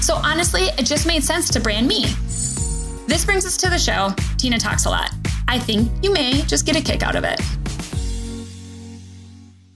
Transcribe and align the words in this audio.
So 0.00 0.14
honestly, 0.14 0.62
it 0.78 0.86
just 0.86 1.06
made 1.06 1.22
sense 1.22 1.50
to 1.50 1.60
brand 1.60 1.86
me. 1.86 2.04
This 3.06 3.24
brings 3.24 3.44
us 3.46 3.56
to 3.58 3.70
the 3.70 3.78
show. 3.78 4.10
Tina 4.36 4.58
talks 4.58 4.84
a 4.84 4.90
lot. 4.90 5.10
I 5.48 5.58
think 5.58 5.90
you 6.02 6.12
may 6.12 6.42
just 6.42 6.66
get 6.66 6.76
a 6.76 6.80
kick 6.80 7.02
out 7.02 7.16
of 7.16 7.24
it. 7.24 7.40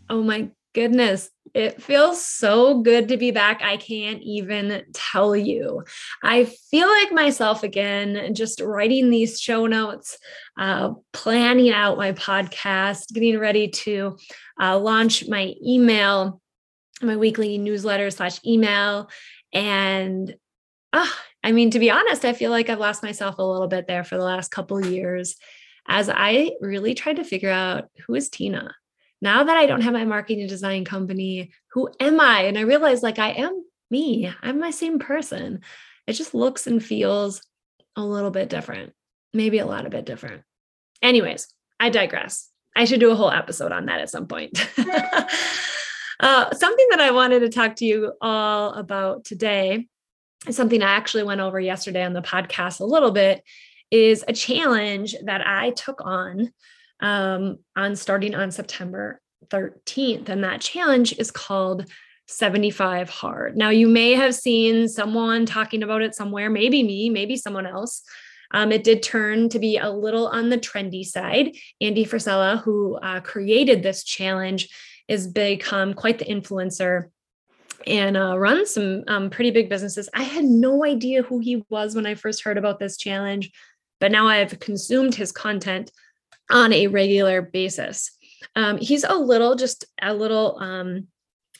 Oh 0.08 0.22
my 0.22 0.50
goodness. 0.74 1.30
It 1.54 1.82
feels 1.82 2.24
so 2.24 2.80
good 2.80 3.08
to 3.08 3.18
be 3.18 3.30
back. 3.30 3.60
I 3.62 3.76
can't 3.76 4.22
even 4.22 4.84
tell 4.94 5.36
you. 5.36 5.84
I 6.22 6.44
feel 6.44 6.88
like 6.88 7.12
myself 7.12 7.62
again, 7.62 8.34
just 8.34 8.60
writing 8.60 9.10
these 9.10 9.38
show 9.38 9.66
notes, 9.66 10.16
uh, 10.58 10.94
planning 11.12 11.70
out 11.70 11.98
my 11.98 12.12
podcast, 12.12 13.12
getting 13.12 13.38
ready 13.38 13.68
to 13.68 14.16
uh, 14.60 14.78
launch 14.78 15.28
my 15.28 15.54
email, 15.66 16.40
my 17.02 17.16
weekly 17.16 17.58
newsletter 17.58 18.10
slash 18.10 18.38
email. 18.46 19.10
And 19.52 20.34
uh, 20.92 21.06
I 21.42 21.52
mean, 21.52 21.70
to 21.70 21.78
be 21.78 21.90
honest, 21.90 22.24
I 22.24 22.32
feel 22.32 22.50
like 22.50 22.68
I've 22.68 22.78
lost 22.78 23.02
myself 23.02 23.38
a 23.38 23.42
little 23.42 23.68
bit 23.68 23.86
there 23.86 24.04
for 24.04 24.16
the 24.16 24.24
last 24.24 24.50
couple 24.50 24.84
years 24.84 25.36
as 25.88 26.08
I 26.08 26.52
really 26.60 26.94
tried 26.94 27.16
to 27.16 27.24
figure 27.24 27.50
out 27.50 27.88
who 28.06 28.14
is 28.14 28.28
Tina 28.28 28.74
now 29.22 29.44
that 29.44 29.56
I 29.56 29.66
don't 29.66 29.82
have 29.82 29.92
my 29.92 30.04
marketing 30.04 30.48
design 30.48 30.84
company, 30.84 31.52
who 31.70 31.88
am 32.00 32.20
I? 32.20 32.42
And 32.42 32.58
I 32.58 32.62
realized 32.62 33.04
like 33.04 33.20
I 33.20 33.30
am 33.30 33.64
me, 33.88 34.30
I'm 34.42 34.58
my 34.58 34.72
same 34.72 34.98
person. 34.98 35.60
It 36.08 36.14
just 36.14 36.34
looks 36.34 36.66
and 36.66 36.84
feels 36.84 37.46
a 37.94 38.02
little 38.02 38.32
bit 38.32 38.48
different, 38.48 38.92
maybe 39.32 39.60
a 39.60 39.66
lot 39.66 39.86
a 39.86 39.90
bit 39.90 40.04
different. 40.04 40.42
Anyways, 41.00 41.46
I 41.78 41.88
digress. 41.90 42.48
I 42.74 42.84
should 42.84 42.98
do 42.98 43.12
a 43.12 43.14
whole 43.14 43.30
episode 43.30 43.70
on 43.70 43.86
that 43.86 44.00
at 44.00 44.10
some 44.10 44.26
point. 44.26 44.58
uh, 46.22 46.54
something 46.54 46.86
that 46.90 47.00
I 47.00 47.10
wanted 47.10 47.40
to 47.40 47.48
talk 47.50 47.76
to 47.76 47.84
you 47.84 48.12
all 48.20 48.72
about 48.74 49.24
today 49.24 49.88
something 50.50 50.82
I 50.82 50.90
actually 50.92 51.22
went 51.22 51.40
over 51.40 51.60
yesterday 51.60 52.04
on 52.04 52.14
the 52.14 52.22
podcast 52.22 52.80
a 52.80 52.84
little 52.84 53.12
bit 53.12 53.44
is 53.90 54.24
a 54.26 54.32
challenge 54.32 55.14
that 55.24 55.46
I 55.46 55.70
took 55.70 56.00
on 56.04 56.50
um, 57.00 57.58
on 57.76 57.94
starting 57.96 58.34
on 58.34 58.50
September 58.50 59.20
13th. 59.48 60.28
And 60.28 60.44
that 60.44 60.60
challenge 60.60 61.12
is 61.18 61.30
called 61.30 61.86
75 62.26 63.10
Hard. 63.10 63.56
Now, 63.56 63.70
you 63.70 63.88
may 63.88 64.12
have 64.12 64.34
seen 64.34 64.88
someone 64.88 65.46
talking 65.46 65.82
about 65.82 66.02
it 66.02 66.14
somewhere, 66.14 66.48
maybe 66.48 66.82
me, 66.82 67.10
maybe 67.10 67.36
someone 67.36 67.66
else. 67.66 68.02
Um, 68.52 68.70
it 68.70 68.84
did 68.84 69.02
turn 69.02 69.48
to 69.50 69.58
be 69.58 69.78
a 69.78 69.90
little 69.90 70.28
on 70.28 70.48
the 70.48 70.58
trendy 70.58 71.04
side. 71.04 71.56
Andy 71.80 72.04
Frisella, 72.04 72.62
who 72.62 72.96
uh, 72.96 73.20
created 73.20 73.82
this 73.82 74.04
challenge, 74.04 74.68
has 75.08 75.26
become 75.26 75.94
quite 75.94 76.18
the 76.18 76.24
influencer 76.24 77.10
and 77.86 78.16
uh, 78.16 78.38
runs 78.38 78.74
some 78.74 79.04
um, 79.08 79.30
pretty 79.30 79.50
big 79.50 79.68
businesses. 79.68 80.08
I 80.14 80.22
had 80.22 80.44
no 80.44 80.84
idea 80.84 81.22
who 81.22 81.38
he 81.40 81.64
was 81.68 81.94
when 81.94 82.06
I 82.06 82.14
first 82.14 82.44
heard 82.44 82.58
about 82.58 82.78
this 82.78 82.96
challenge, 82.96 83.50
but 84.00 84.12
now 84.12 84.28
I've 84.28 84.58
consumed 84.60 85.14
his 85.14 85.32
content 85.32 85.90
on 86.50 86.72
a 86.72 86.86
regular 86.86 87.42
basis. 87.42 88.16
Um, 88.54 88.78
he's 88.78 89.04
a 89.04 89.14
little, 89.14 89.54
just 89.54 89.84
a 90.00 90.14
little, 90.14 90.58
um, 90.60 91.08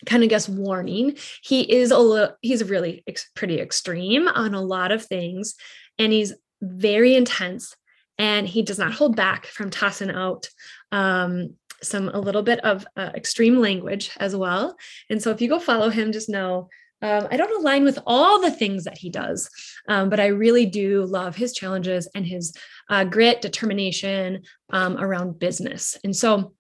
kind 0.07 0.23
of 0.23 0.29
guess 0.29 0.49
warning. 0.49 1.17
He 1.43 1.61
is 1.73 1.91
a 1.91 1.99
little, 1.99 2.37
he's 2.41 2.69
really 2.69 3.05
ex- 3.07 3.31
pretty 3.35 3.61
extreme 3.61 4.29
on 4.29 4.55
a 4.55 4.61
lot 4.61 4.93
of 4.93 5.05
things, 5.05 5.55
and 5.99 6.13
he's 6.13 6.35
very 6.61 7.15
intense. 7.15 7.77
And 8.19 8.47
he 8.47 8.63
does 8.63 8.79
not 8.79 8.93
hold 8.93 9.17
back 9.17 9.47
from 9.47 9.71
tossing 9.71 10.11
out 10.11 10.49
um, 10.93 11.55
some 11.83 12.09
a 12.09 12.21
little 12.21 12.43
bit 12.43 12.61
of 12.61 12.87
uh, 12.97 13.11
extreme 13.15 13.59
language 13.59 14.11
as 14.19 14.37
well. 14.37 14.77
And 15.11 15.21
so 15.23 15.31
if 15.31 15.41
you 15.41 15.49
go 15.49 15.59
follow 15.59 15.89
him, 15.89 16.13
just 16.13 16.29
know 16.29 16.69
um, 17.03 17.27
I 17.33 17.37
don't 17.37 17.61
align 17.61 17.85
with 17.85 17.99
all 18.07 18.41
the 18.41 18.51
things 18.51 18.85
that 18.85 18.97
he 18.97 19.11
does, 19.11 19.51
um, 19.89 20.09
but 20.09 20.21
I 20.21 20.29
really 20.29 20.67
do 20.67 21.05
love 21.05 21.35
his 21.35 21.53
challenges 21.53 22.09
and 22.15 22.25
his 22.25 22.55
uh, 22.89 23.03
grit, 23.05 23.43
determination 23.43 24.43
um, 24.71 24.97
around 24.97 25.41
business. 25.41 25.99
And 26.05 26.15
so, 26.15 26.55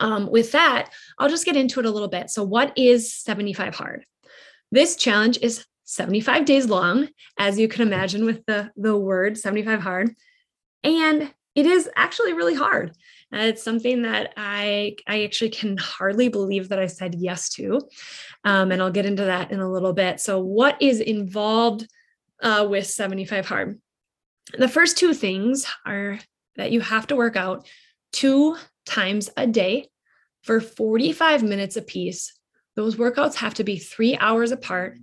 um, 0.00 0.30
with 0.30 0.52
that, 0.52 0.90
I'll 1.18 1.28
just 1.28 1.46
get 1.46 1.56
into 1.56 1.78
it 1.78 1.86
a 1.86 1.90
little 1.90 2.08
bit. 2.08 2.30
So, 2.30 2.42
what 2.42 2.76
is 2.76 3.14
75 3.14 3.76
Hard? 3.76 4.04
This 4.72 4.96
challenge 4.96 5.38
is 5.40 5.64
75 5.84 6.44
days 6.44 6.66
long, 6.66 7.08
as 7.38 7.56
you 7.56 7.68
can 7.68 7.82
imagine 7.82 8.24
with 8.24 8.44
the, 8.46 8.72
the 8.76 8.98
word 8.98 9.38
75 9.38 9.80
Hard. 9.80 10.16
And 10.82 11.32
it 11.54 11.66
is 11.66 11.88
actually 11.96 12.34
really 12.34 12.54
hard. 12.54 12.90
Uh, 13.32 13.38
it's 13.38 13.62
something 13.62 14.02
that 14.02 14.32
I 14.36 14.96
I 15.08 15.24
actually 15.24 15.50
can 15.50 15.76
hardly 15.78 16.28
believe 16.28 16.68
that 16.68 16.78
I 16.78 16.86
said 16.86 17.16
yes 17.16 17.48
to, 17.50 17.80
um, 18.44 18.70
and 18.70 18.80
I'll 18.80 18.92
get 18.92 19.06
into 19.06 19.24
that 19.24 19.50
in 19.50 19.58
a 19.58 19.70
little 19.70 19.92
bit. 19.92 20.20
So, 20.20 20.38
what 20.38 20.80
is 20.80 21.00
involved 21.00 21.88
uh, 22.40 22.66
with 22.70 22.86
75 22.86 23.46
hard? 23.46 23.80
The 24.56 24.68
first 24.68 24.96
two 24.96 25.12
things 25.12 25.66
are 25.84 26.20
that 26.54 26.70
you 26.70 26.80
have 26.80 27.08
to 27.08 27.16
work 27.16 27.34
out 27.34 27.66
two 28.12 28.56
times 28.84 29.28
a 29.36 29.46
day 29.46 29.88
for 30.42 30.60
45 30.60 31.42
minutes 31.42 31.76
apiece. 31.76 32.32
Those 32.76 32.96
workouts 32.96 33.34
have 33.36 33.54
to 33.54 33.64
be 33.64 33.78
three 33.78 34.16
hours 34.18 34.52
apart, 34.52 34.98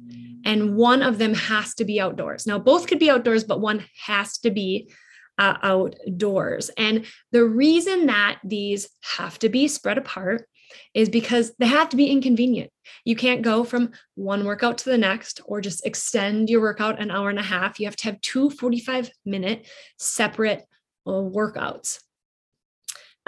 and 0.45 0.75
one 0.75 1.01
of 1.01 1.17
them 1.17 1.33
has 1.33 1.73
to 1.75 1.83
be 1.83 1.99
outdoors. 1.99 2.47
Now, 2.47 2.59
both 2.59 2.87
could 2.87 2.99
be 2.99 3.09
outdoors, 3.09 3.43
but 3.43 3.59
one 3.59 3.83
has 4.05 4.37
to 4.39 4.51
be 4.51 4.89
uh, 5.37 5.57
outdoors. 5.61 6.69
And 6.77 7.05
the 7.31 7.45
reason 7.45 8.07
that 8.07 8.39
these 8.43 8.89
have 9.17 9.39
to 9.39 9.49
be 9.49 9.67
spread 9.67 9.97
apart 9.97 10.47
is 10.93 11.09
because 11.09 11.53
they 11.59 11.67
have 11.67 11.89
to 11.89 11.97
be 11.97 12.07
inconvenient. 12.07 12.71
You 13.05 13.15
can't 13.15 13.41
go 13.41 13.63
from 13.63 13.91
one 14.15 14.45
workout 14.45 14.79
to 14.79 14.89
the 14.89 14.97
next 14.97 15.41
or 15.45 15.61
just 15.61 15.85
extend 15.85 16.49
your 16.49 16.61
workout 16.61 17.01
an 17.01 17.11
hour 17.11 17.29
and 17.29 17.39
a 17.39 17.43
half. 17.43 17.79
You 17.79 17.87
have 17.87 17.95
to 17.97 18.05
have 18.05 18.21
two 18.21 18.49
45 18.49 19.09
minute 19.25 19.67
separate 19.97 20.65
uh, 21.05 21.11
workouts. 21.11 21.99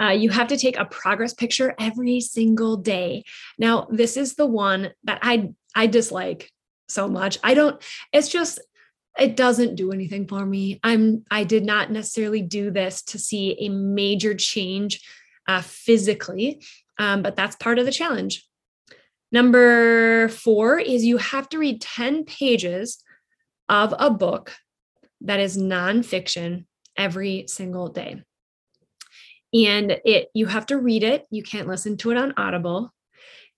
Uh, 0.00 0.10
you 0.10 0.30
have 0.30 0.48
to 0.48 0.58
take 0.58 0.78
a 0.78 0.84
progress 0.84 1.32
picture 1.32 1.74
every 1.78 2.20
single 2.20 2.76
day. 2.76 3.24
Now, 3.58 3.86
this 3.90 4.16
is 4.16 4.34
the 4.34 4.46
one 4.46 4.90
that 5.04 5.20
I 5.22 5.52
I 5.74 5.86
dislike 5.86 6.50
so 6.88 7.08
much. 7.08 7.38
I 7.42 7.54
don't. 7.54 7.82
It's 8.12 8.28
just 8.28 8.60
it 9.18 9.36
doesn't 9.36 9.76
do 9.76 9.92
anything 9.92 10.26
for 10.26 10.44
me. 10.44 10.80
I'm 10.82 11.24
I 11.30 11.44
did 11.44 11.64
not 11.64 11.90
necessarily 11.90 12.42
do 12.42 12.70
this 12.70 13.02
to 13.04 13.18
see 13.18 13.56
a 13.60 13.68
major 13.68 14.34
change 14.34 15.00
uh, 15.48 15.62
physically, 15.62 16.62
um, 16.98 17.22
but 17.22 17.36
that's 17.36 17.56
part 17.56 17.78
of 17.78 17.86
the 17.86 17.92
challenge. 17.92 18.46
Number 19.32 20.28
four 20.28 20.78
is 20.78 21.04
you 21.04 21.16
have 21.18 21.48
to 21.50 21.58
read 21.58 21.80
10 21.80 22.24
pages 22.24 23.02
of 23.68 23.94
a 23.98 24.10
book 24.10 24.54
that 25.22 25.40
is 25.40 25.58
nonfiction 25.58 26.66
every 26.96 27.44
single 27.48 27.88
day. 27.88 28.22
And 29.52 29.98
it 30.04 30.28
you 30.34 30.46
have 30.46 30.66
to 30.66 30.78
read 30.78 31.02
it. 31.02 31.26
You 31.30 31.42
can't 31.42 31.68
listen 31.68 31.96
to 31.98 32.10
it 32.10 32.16
on 32.16 32.34
Audible 32.36 32.92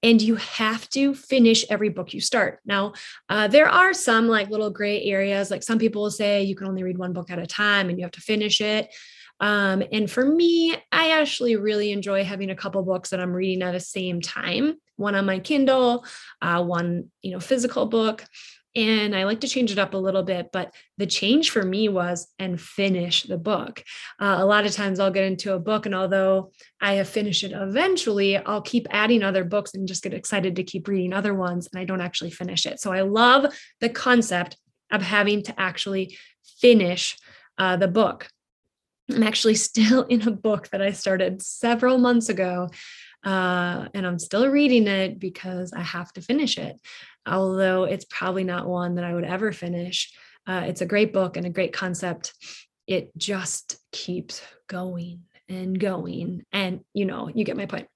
and 0.02 0.22
you 0.22 0.36
have 0.36 0.88
to 0.90 1.14
finish 1.14 1.64
every 1.70 1.88
book 1.88 2.14
you 2.14 2.20
start. 2.20 2.60
Now, 2.64 2.92
uh, 3.28 3.48
there 3.48 3.68
are 3.68 3.92
some 3.92 4.28
like 4.28 4.48
little 4.50 4.70
gray 4.70 5.02
areas. 5.04 5.50
Like 5.50 5.62
some 5.62 5.78
people 5.78 6.02
will 6.02 6.10
say 6.10 6.42
you 6.42 6.54
can 6.54 6.68
only 6.68 6.84
read 6.84 6.98
one 6.98 7.12
book 7.12 7.30
at 7.30 7.38
a 7.38 7.46
time 7.46 7.88
and 7.88 7.98
you 7.98 8.04
have 8.04 8.12
to 8.12 8.20
finish 8.20 8.60
it. 8.60 8.94
Um, 9.40 9.82
and 9.92 10.10
for 10.10 10.24
me, 10.24 10.76
I 10.90 11.20
actually 11.20 11.56
really 11.56 11.92
enjoy 11.92 12.24
having 12.24 12.50
a 12.50 12.56
couple 12.56 12.82
books 12.82 13.10
that 13.10 13.20
I'm 13.20 13.32
reading 13.32 13.62
at 13.62 13.72
the 13.72 13.80
same 13.80 14.20
time. 14.20 14.74
One 14.96 15.14
on 15.14 15.26
my 15.26 15.38
Kindle, 15.38 16.04
uh, 16.42 16.62
one 16.64 17.10
you 17.22 17.30
know 17.30 17.40
physical 17.40 17.86
book, 17.86 18.24
and 18.74 19.16
I 19.16 19.24
like 19.24 19.40
to 19.40 19.48
change 19.48 19.72
it 19.72 19.78
up 19.78 19.94
a 19.94 19.98
little 19.98 20.22
bit. 20.22 20.50
But 20.52 20.74
the 20.98 21.06
change 21.06 21.50
for 21.50 21.62
me 21.62 21.88
was 21.88 22.28
and 22.38 22.60
finish 22.60 23.22
the 23.22 23.38
book. 23.38 23.82
Uh, 24.20 24.36
a 24.38 24.46
lot 24.46 24.66
of 24.66 24.72
times 24.72 25.00
I'll 25.00 25.10
get 25.10 25.24
into 25.24 25.54
a 25.54 25.58
book, 25.58 25.86
and 25.86 25.94
although 25.94 26.52
I 26.80 26.94
have 26.94 27.08
finished 27.08 27.44
it 27.44 27.52
eventually, 27.52 28.36
I'll 28.36 28.62
keep 28.62 28.86
adding 28.90 29.22
other 29.22 29.44
books 29.44 29.74
and 29.74 29.88
just 29.88 30.02
get 30.02 30.14
excited 30.14 30.56
to 30.56 30.64
keep 30.64 30.88
reading 30.88 31.12
other 31.12 31.34
ones, 31.34 31.68
and 31.72 31.80
I 31.80 31.84
don't 31.84 32.00
actually 32.00 32.30
finish 32.30 32.66
it. 32.66 32.80
So 32.80 32.92
I 32.92 33.02
love 33.02 33.52
the 33.80 33.88
concept 33.88 34.56
of 34.90 35.02
having 35.02 35.42
to 35.44 35.60
actually 35.60 36.18
finish 36.60 37.16
uh, 37.58 37.76
the 37.76 37.88
book. 37.88 38.28
I'm 39.10 39.22
actually 39.22 39.54
still 39.68 40.04
in 40.04 40.26
a 40.26 40.32
book 40.32 40.68
that 40.68 40.82
I 40.82 40.92
started 40.92 41.42
several 41.42 41.98
months 41.98 42.28
ago. 42.28 42.68
Uh, 43.24 43.88
and 43.94 44.06
I'm 44.06 44.20
still 44.20 44.48
reading 44.48 44.86
it 44.86 45.18
because 45.18 45.72
I 45.72 45.80
have 45.80 46.12
to 46.12 46.20
finish 46.20 46.56
it 46.56 46.76
although 47.28 47.84
it's 47.84 48.06
probably 48.06 48.44
not 48.44 48.66
one 48.66 48.96
that 48.96 49.04
I 49.04 49.14
would 49.14 49.24
ever 49.24 49.52
finish. 49.52 50.12
Uh, 50.46 50.64
it's 50.66 50.80
a 50.80 50.86
great 50.86 51.12
book 51.12 51.36
and 51.36 51.46
a 51.46 51.50
great 51.50 51.72
concept. 51.72 52.34
It 52.86 53.16
just 53.16 53.78
keeps 53.92 54.42
going 54.66 55.22
and 55.48 55.78
going. 55.78 56.44
And, 56.52 56.80
you 56.94 57.04
know, 57.04 57.30
you 57.32 57.44
get 57.44 57.56
my 57.56 57.66
point. 57.66 57.88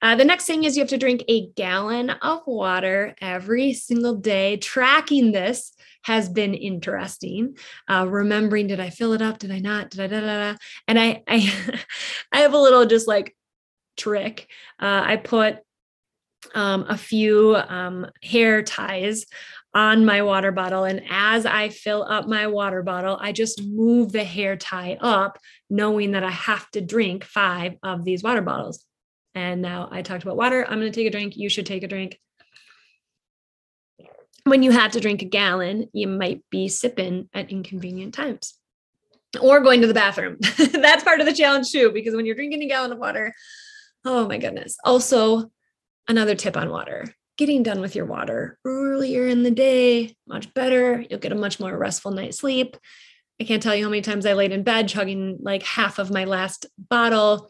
Uh, 0.00 0.16
the 0.16 0.24
next 0.24 0.46
thing 0.46 0.64
is 0.64 0.76
you 0.76 0.82
have 0.82 0.90
to 0.90 0.98
drink 0.98 1.22
a 1.28 1.48
gallon 1.50 2.10
of 2.10 2.40
water 2.46 3.14
every 3.20 3.72
single 3.72 4.16
day. 4.16 4.56
Tracking 4.56 5.30
this 5.30 5.72
has 6.02 6.28
been 6.28 6.54
interesting. 6.54 7.56
Uh, 7.88 8.06
remembering, 8.08 8.66
did 8.66 8.80
I 8.80 8.90
fill 8.90 9.12
it 9.12 9.22
up? 9.22 9.38
Did 9.38 9.52
I 9.52 9.60
not? 9.60 9.90
Da, 9.90 10.08
da, 10.08 10.20
da. 10.20 10.56
And 10.88 10.98
I, 10.98 11.22
I, 11.28 11.78
I 12.32 12.40
have 12.40 12.52
a 12.52 12.58
little 12.58 12.84
just 12.86 13.06
like 13.06 13.36
trick. 13.96 14.48
Uh, 14.80 15.02
I 15.04 15.16
put 15.16 15.58
um, 16.54 16.86
a 16.88 16.96
few 16.96 17.56
um, 17.56 18.06
hair 18.22 18.62
ties 18.62 19.26
on 19.74 20.04
my 20.04 20.22
water 20.22 20.52
bottle. 20.52 20.84
And 20.84 21.02
as 21.08 21.46
I 21.46 21.70
fill 21.70 22.02
up 22.02 22.28
my 22.28 22.46
water 22.46 22.82
bottle, 22.82 23.16
I 23.20 23.32
just 23.32 23.62
move 23.62 24.12
the 24.12 24.24
hair 24.24 24.56
tie 24.56 24.98
up, 25.00 25.38
knowing 25.70 26.12
that 26.12 26.24
I 26.24 26.30
have 26.30 26.70
to 26.72 26.80
drink 26.80 27.24
five 27.24 27.76
of 27.82 28.04
these 28.04 28.22
water 28.22 28.42
bottles. 28.42 28.84
And 29.34 29.62
now 29.62 29.88
I 29.90 30.02
talked 30.02 30.22
about 30.22 30.36
water. 30.36 30.64
I'm 30.64 30.78
going 30.78 30.92
to 30.92 30.96
take 30.96 31.06
a 31.06 31.10
drink. 31.10 31.36
You 31.36 31.48
should 31.48 31.66
take 31.66 31.82
a 31.82 31.88
drink. 31.88 32.18
When 34.44 34.62
you 34.62 34.72
have 34.72 34.92
to 34.92 35.00
drink 35.00 35.22
a 35.22 35.26
gallon, 35.26 35.88
you 35.92 36.08
might 36.08 36.42
be 36.50 36.68
sipping 36.68 37.28
at 37.32 37.50
inconvenient 37.50 38.12
times 38.12 38.58
or 39.40 39.60
going 39.60 39.80
to 39.80 39.86
the 39.86 39.94
bathroom. 39.94 40.36
That's 40.72 41.04
part 41.04 41.20
of 41.20 41.26
the 41.26 41.32
challenge 41.32 41.70
too, 41.70 41.92
because 41.92 42.14
when 42.14 42.26
you're 42.26 42.34
drinking 42.34 42.62
a 42.62 42.68
gallon 42.68 42.92
of 42.92 42.98
water, 42.98 43.32
oh 44.04 44.28
my 44.28 44.36
goodness. 44.36 44.76
Also, 44.84 45.50
another 46.08 46.34
tip 46.34 46.56
on 46.56 46.70
water 46.70 47.06
getting 47.38 47.62
done 47.62 47.80
with 47.80 47.96
your 47.96 48.04
water 48.04 48.58
earlier 48.64 49.26
in 49.26 49.42
the 49.42 49.50
day, 49.50 50.14
much 50.26 50.52
better. 50.54 51.04
You'll 51.08 51.18
get 51.18 51.32
a 51.32 51.36
much 51.36 51.58
more 51.58 51.76
restful 51.76 52.10
night's 52.10 52.38
sleep. 52.38 52.76
I 53.40 53.44
can't 53.44 53.62
tell 53.62 53.74
you 53.74 53.84
how 53.84 53.90
many 53.90 54.02
times 54.02 54.26
I 54.26 54.34
laid 54.34 54.52
in 54.52 54.62
bed 54.62 54.88
chugging 54.88 55.38
like 55.40 55.62
half 55.62 55.98
of 55.98 56.10
my 56.10 56.24
last 56.24 56.66
bottle 56.78 57.48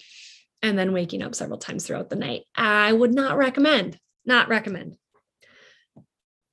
and 0.62 0.78
then 0.78 0.92
waking 0.92 1.22
up 1.22 1.34
several 1.34 1.58
times 1.58 1.86
throughout 1.86 2.08
the 2.08 2.16
night. 2.16 2.44
I 2.56 2.92
would 2.92 3.12
not 3.12 3.36
recommend, 3.36 3.98
not 4.24 4.48
recommend. 4.48 4.96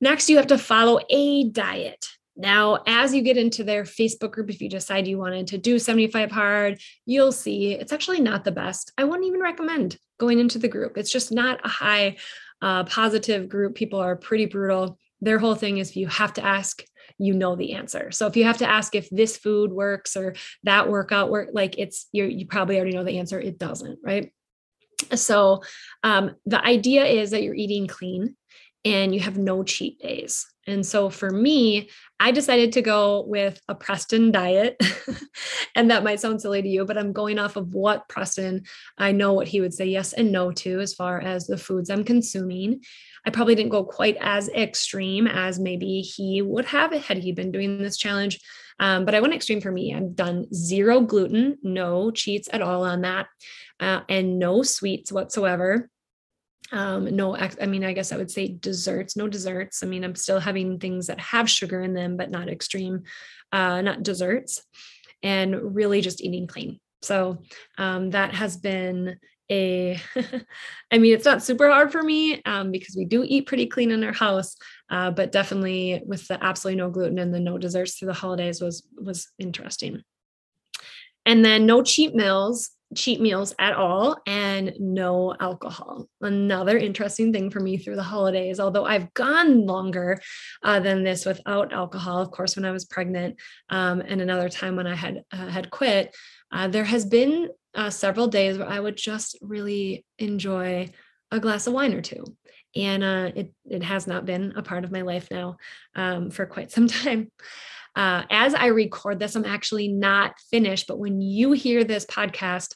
Next, 0.02 0.30
you 0.30 0.38
have 0.38 0.48
to 0.48 0.58
follow 0.58 1.00
a 1.10 1.44
diet. 1.46 2.08
Now, 2.40 2.80
as 2.88 3.14
you 3.14 3.22
get 3.22 3.36
into 3.36 3.66
their 3.66 3.84
Facebook 3.84 4.32
group, 4.32 4.50
if 4.50 4.62
you 4.62 4.70
decide 4.70 5.08
you 5.08 5.18
wanted 5.18 5.48
to 5.48 5.58
do 5.58 5.78
75 5.78 6.32
hard, 6.32 6.80
you'll 7.06 7.34
see 7.34 7.74
it's 7.74 7.92
actually 7.92 8.22
not 8.22 8.46
the 8.46 8.52
best. 8.52 8.94
I 8.98 9.04
wouldn't 9.04 9.28
even 9.28 9.42
recommend 9.42 9.98
going 10.18 10.40
into 10.40 10.58
the 10.58 10.70
group. 10.70 10.98
It's 10.98 11.12
just 11.12 11.34
not 11.34 11.60
a 11.66 11.68
high 11.68 12.16
uh, 12.62 12.86
positive 12.86 13.50
group. 13.50 13.76
People 13.76 14.00
are 14.00 14.16
pretty 14.16 14.46
brutal. 14.46 14.98
Their 15.20 15.38
whole 15.38 15.56
thing 15.56 15.80
is 15.80 15.90
if 15.90 15.98
you 15.98 16.08
have 16.08 16.34
to 16.36 16.46
ask 16.46 16.82
you 17.18 17.34
know 17.34 17.58
the 17.58 17.74
answer. 17.74 18.12
So 18.12 18.28
if 18.28 18.38
you 18.38 18.46
have 18.46 18.60
to 18.60 18.70
ask 18.70 18.96
if 18.96 19.10
this 19.10 19.36
food 19.36 19.74
works 19.74 20.16
or 20.16 20.36
that 20.64 20.90
workout 20.90 21.30
work, 21.30 21.50
like 21.52 21.78
it's 21.78 22.08
you 22.14 22.24
you 22.24 22.48
probably 22.48 22.78
already 22.78 22.96
know 22.96 23.04
the 23.04 23.20
answer. 23.20 23.38
It 23.38 23.60
doesn't, 23.60 24.00
right? 24.02 24.32
So 25.14 25.64
um, 26.04 26.36
the 26.46 26.66
idea 26.66 27.04
is 27.06 27.32
that 27.32 27.44
you're 27.44 27.56
eating 27.56 27.88
clean 27.88 28.38
and 28.86 29.14
you 29.14 29.20
have 29.20 29.38
no 29.38 29.64
cheat 29.64 30.00
days. 30.00 30.46
And 30.70 30.86
so 30.86 31.10
for 31.10 31.30
me, 31.30 31.90
I 32.20 32.32
decided 32.32 32.74
to 32.74 32.82
go 32.82 33.24
with 33.28 33.60
a 33.68 33.76
Preston 33.76 34.32
diet. 34.32 34.82
and 35.76 35.90
that 35.90 36.04
might 36.04 36.20
sound 36.20 36.42
silly 36.42 36.62
to 36.62 36.68
you, 36.68 36.86
but 36.86 36.98
I'm 36.98 37.14
going 37.14 37.40
off 37.40 37.56
of 37.56 37.74
what 37.74 38.08
Preston, 38.10 38.64
I 38.98 39.12
know 39.12 39.34
what 39.34 39.48
he 39.48 39.62
would 39.62 39.74
say 39.74 39.86
yes 39.86 40.14
and 40.14 40.32
no 40.32 40.52
to 40.52 40.80
as 40.80 40.94
far 40.94 41.20
as 41.20 41.48
the 41.48 41.58
foods 41.58 41.90
I'm 41.90 42.04
consuming. 42.04 42.82
I 43.26 43.30
probably 43.30 43.56
didn't 43.56 43.72
go 43.72 43.84
quite 43.84 44.18
as 44.20 44.50
extreme 44.50 45.28
as 45.28 45.60
maybe 45.60 46.02
he 46.02 46.42
would 46.42 46.66
have 46.66 46.92
had 46.92 47.18
he 47.18 47.32
been 47.32 47.52
doing 47.52 47.82
this 47.82 47.98
challenge. 47.98 48.40
Um, 48.80 49.06
but 49.06 49.14
I 49.14 49.20
went 49.20 49.34
extreme 49.34 49.62
for 49.62 49.72
me. 49.72 49.94
I've 49.94 50.16
done 50.16 50.54
zero 50.54 51.02
gluten, 51.02 51.58
no 51.64 52.12
cheats 52.12 52.48
at 52.52 52.62
all 52.62 52.84
on 52.84 53.02
that, 53.02 53.28
uh, 53.80 54.02
and 54.08 54.40
no 54.40 54.64
sweets 54.64 55.12
whatsoever. 55.12 55.90
Um, 56.72 57.16
no, 57.16 57.36
I 57.36 57.66
mean, 57.66 57.84
I 57.84 57.94
guess 57.94 58.12
I 58.12 58.18
would 58.18 58.30
say 58.30 58.48
desserts, 58.48 59.16
no 59.16 59.28
desserts. 59.28 59.82
I 59.82 59.88
mean, 59.88 60.04
I'm 60.04 60.16
still 60.16 60.40
having 60.40 60.80
things 60.80 61.08
that 61.08 61.20
have 61.20 61.50
sugar 61.50 61.82
in 61.82 61.94
them, 61.94 62.16
but 62.16 62.30
not 62.30 62.50
extreme, 62.50 63.04
uh, 63.52 63.82
not 63.82 64.04
desserts, 64.04 64.62
and 65.24 65.76
really 65.76 66.02
just 66.02 66.22
eating 66.22 66.48
clean. 66.48 66.80
So 67.02 67.40
um, 67.78 68.12
that 68.12 68.36
has 68.36 68.58
been 68.58 69.18
a 69.52 70.00
i 70.92 70.98
mean 70.98 71.14
it's 71.14 71.26
not 71.26 71.44
super 71.44 71.70
hard 71.70 71.92
for 71.92 72.04
me 72.04 72.42
um, 72.44 72.72
because 72.72 72.96
we 72.96 73.06
do 73.06 73.24
eat 73.28 73.48
pretty 73.48 73.66
clean 73.66 73.92
in 73.92 74.04
our 74.04 74.14
house 74.14 74.56
uh, 74.90 75.12
but 75.12 75.32
definitely 75.32 76.02
with 76.06 76.28
the 76.28 76.44
absolutely 76.44 76.78
no 76.78 76.90
gluten 76.90 77.20
and 77.20 77.34
the 77.34 77.40
no 77.40 77.58
desserts 77.58 77.96
through 77.96 78.08
the 78.08 78.14
holidays 78.14 78.62
was 78.62 78.88
was 78.96 79.30
interesting 79.40 80.04
and 81.26 81.44
then 81.44 81.66
no 81.66 81.82
cheat 81.82 82.14
meals 82.14 82.72
cheat 82.96 83.22
meals 83.22 83.54
at 83.60 83.74
all 83.74 84.18
and 84.26 84.74
no 84.80 85.36
alcohol 85.40 86.08
another 86.22 86.78
interesting 86.78 87.32
thing 87.32 87.52
for 87.52 87.60
me 87.60 87.78
through 87.78 87.96
the 87.96 88.02
holidays 88.02 88.60
although 88.60 88.86
i've 88.86 89.14
gone 89.14 89.66
longer 89.66 90.20
uh, 90.64 90.80
than 90.80 91.04
this 91.04 91.26
without 91.26 91.72
alcohol 91.72 92.20
of 92.20 92.32
course 92.32 92.56
when 92.56 92.66
i 92.66 92.72
was 92.72 92.86
pregnant 92.86 93.36
um, 93.70 94.02
and 94.02 94.22
another 94.22 94.50
time 94.50 94.76
when 94.76 94.88
i 94.88 94.96
had 94.96 95.24
uh, 95.32 95.48
had 95.48 95.70
quit 95.70 96.16
uh, 96.52 96.68
there 96.68 96.84
has 96.84 97.06
been 97.06 97.50
uh, 97.76 97.90
several 97.90 98.28
days 98.28 98.58
where 98.58 98.68
I 98.68 98.80
would 98.80 98.98
just 98.98 99.38
really 99.42 100.06
enjoy 100.18 100.90
a 101.32 101.40
glass 101.40 101.68
of 101.68 101.74
wine 101.74 101.94
or 101.94 102.02
two. 102.02 102.24
And 102.76 103.04
uh, 103.04 103.32
it, 103.36 103.54
it 103.70 103.84
has 103.84 104.08
not 104.08 104.26
been 104.26 104.54
a 104.56 104.62
part 104.62 104.84
of 104.84 104.92
my 104.92 105.02
life 105.02 105.28
now 105.32 105.58
um, 105.96 106.30
for 106.30 106.46
quite 106.46 106.72
some 106.72 106.88
time. 106.88 107.32
Uh, 107.96 108.24
as 108.30 108.54
I 108.54 108.68
record 108.68 109.20
this, 109.20 109.36
I'm 109.36 109.46
actually 109.46 109.88
not 109.88 110.36
finished, 110.52 110.88
but 110.88 111.00
when 111.00 111.22
you 111.22 111.52
hear 111.52 111.84
this 111.84 112.06
podcast, 112.06 112.76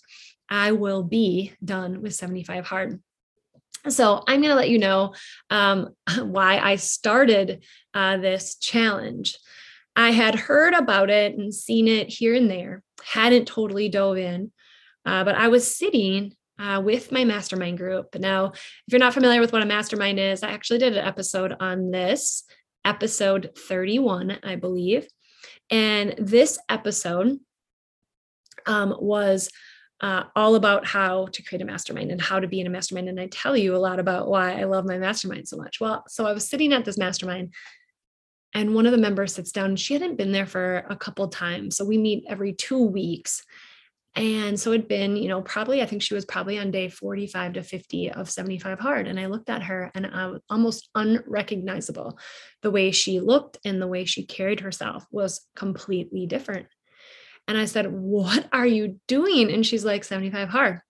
I 0.54 0.74
will 0.74 1.02
be 1.02 1.52
done 1.66 2.04
with 2.04 2.14
75 2.14 2.68
hard. 2.68 3.02
So 3.90 4.24
I'm 4.28 4.40
going 4.40 4.52
to 4.52 4.56
let 4.56 4.70
you 4.70 4.78
know 4.78 5.16
um, 5.50 5.96
why 6.20 6.60
I 6.60 6.76
started 6.76 7.64
uh, 7.96 8.18
this 8.18 8.56
challenge. 8.58 9.36
I 9.96 10.12
had 10.12 10.36
heard 10.36 10.76
about 10.76 11.10
it 11.10 11.36
and 11.36 11.52
seen 11.52 11.88
it 11.88 12.08
here 12.08 12.36
and 12.36 12.52
there, 12.52 12.84
hadn't 13.04 13.48
totally 13.48 13.90
dove 13.90 14.20
in. 14.20 14.52
Uh, 15.04 15.24
but 15.24 15.34
I 15.34 15.48
was 15.48 15.76
sitting 15.76 16.36
uh, 16.60 16.80
with 16.86 17.12
my 17.12 17.24
mastermind 17.26 17.80
group. 17.80 18.14
Now, 18.14 18.52
if 18.54 18.62
you're 18.92 19.00
not 19.00 19.16
familiar 19.16 19.42
with 19.42 19.54
what 19.54 19.64
a 19.64 19.66
mastermind 19.66 20.20
is, 20.20 20.44
I 20.44 20.52
actually 20.52 20.80
did 20.80 20.96
an 20.96 21.04
episode 21.04 21.56
on 21.60 21.90
this, 21.90 22.44
episode 22.86 23.50
31, 23.58 24.38
I 24.44 24.56
believe. 24.56 25.08
And 25.72 26.14
this 26.20 26.60
episode 26.70 27.40
um, 28.68 28.96
was 29.00 29.50
uh, 30.04 30.26
all 30.36 30.56
about 30.56 30.86
how 30.86 31.28
to 31.28 31.42
create 31.42 31.62
a 31.62 31.66
mastermind 31.66 32.12
and 32.12 32.22
how 32.22 32.38
to 32.38 32.48
be 32.48 32.60
in 32.60 32.68
a 32.68 32.70
mastermind. 32.70 33.08
And 33.08 33.22
I 33.22 33.28
tell 33.28 33.56
you 33.56 33.74
a 33.74 33.78
lot 33.78 34.00
about 34.00 34.28
why 34.28 34.60
I 34.60 34.66
love 34.66 34.86
my 34.86 34.98
mastermind 34.98 35.48
so 35.48 35.56
much. 35.56 35.80
Well, 35.80 36.04
so 36.10 36.26
I 36.26 36.34
was 36.34 36.48
sitting 36.48 36.74
at 36.74 36.84
this 36.84 36.98
mastermind 36.98 37.54
and 38.54 38.76
one 38.76 38.86
of 38.86 38.92
the 38.92 38.98
members 38.98 39.34
sits 39.34 39.54
down 39.54 39.78
she 39.78 39.94
hadn't 39.94 40.18
been 40.18 40.34
there 40.34 40.46
for 40.46 40.86
a 40.90 40.96
couple 40.98 41.30
times. 41.30 41.78
So 41.78 41.86
we 41.86 41.98
meet 41.98 42.26
every 42.28 42.52
two 42.52 42.84
weeks. 42.84 43.46
And 44.16 44.60
so 44.60 44.74
it'd 44.74 44.90
been, 44.90 45.16
you 45.16 45.30
know, 45.30 45.42
probably, 45.42 45.82
I 45.82 45.86
think 45.86 46.02
she 46.02 46.14
was 46.14 46.26
probably 46.26 46.60
on 46.60 46.70
day 46.70 46.90
45 46.90 47.54
to 47.54 47.64
50 47.64 48.12
of 48.12 48.30
75 48.30 48.80
hard. 48.80 49.08
And 49.08 49.18
I 49.18 49.28
looked 49.28 49.50
at 49.50 49.64
her 49.64 49.90
and 49.96 50.06
I 50.06 50.28
was 50.28 50.42
almost 50.50 50.90
unrecognizable. 50.96 52.20
The 52.62 52.72
way 52.72 52.92
she 52.92 53.22
looked 53.22 53.58
and 53.64 53.82
the 53.82 53.88
way 53.88 54.04
she 54.04 54.26
carried 54.26 54.60
herself 54.60 55.06
was 55.12 55.48
completely 55.56 56.28
different. 56.28 56.68
And 57.48 57.58
I 57.58 57.66
said, 57.66 57.92
What 57.92 58.48
are 58.52 58.66
you 58.66 59.00
doing? 59.08 59.52
And 59.52 59.66
she's 59.66 59.86
like, 59.86 60.04
75 60.04 60.50
hard. 60.50 60.82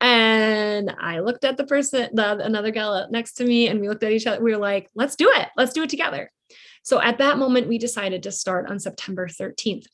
And 0.00 0.94
I 0.98 1.20
looked 1.20 1.44
at 1.44 1.58
the 1.58 1.64
person, 1.64 2.08
the 2.14 2.38
another 2.38 2.70
gal 2.70 3.06
next 3.10 3.34
to 3.34 3.44
me, 3.44 3.68
and 3.68 3.80
we 3.80 3.88
looked 3.88 4.02
at 4.02 4.12
each 4.12 4.26
other. 4.26 4.42
We 4.42 4.52
were 4.52 4.58
like, 4.58 4.88
let's 4.94 5.14
do 5.14 5.30
it. 5.30 5.48
Let's 5.56 5.74
do 5.74 5.82
it 5.82 5.90
together. 5.90 6.30
So 6.82 7.00
at 7.02 7.18
that 7.18 7.36
moment, 7.36 7.68
we 7.68 7.76
decided 7.76 8.22
to 8.22 8.32
start 8.32 8.70
on 8.70 8.80
September 8.80 9.28
13th. 9.28 9.84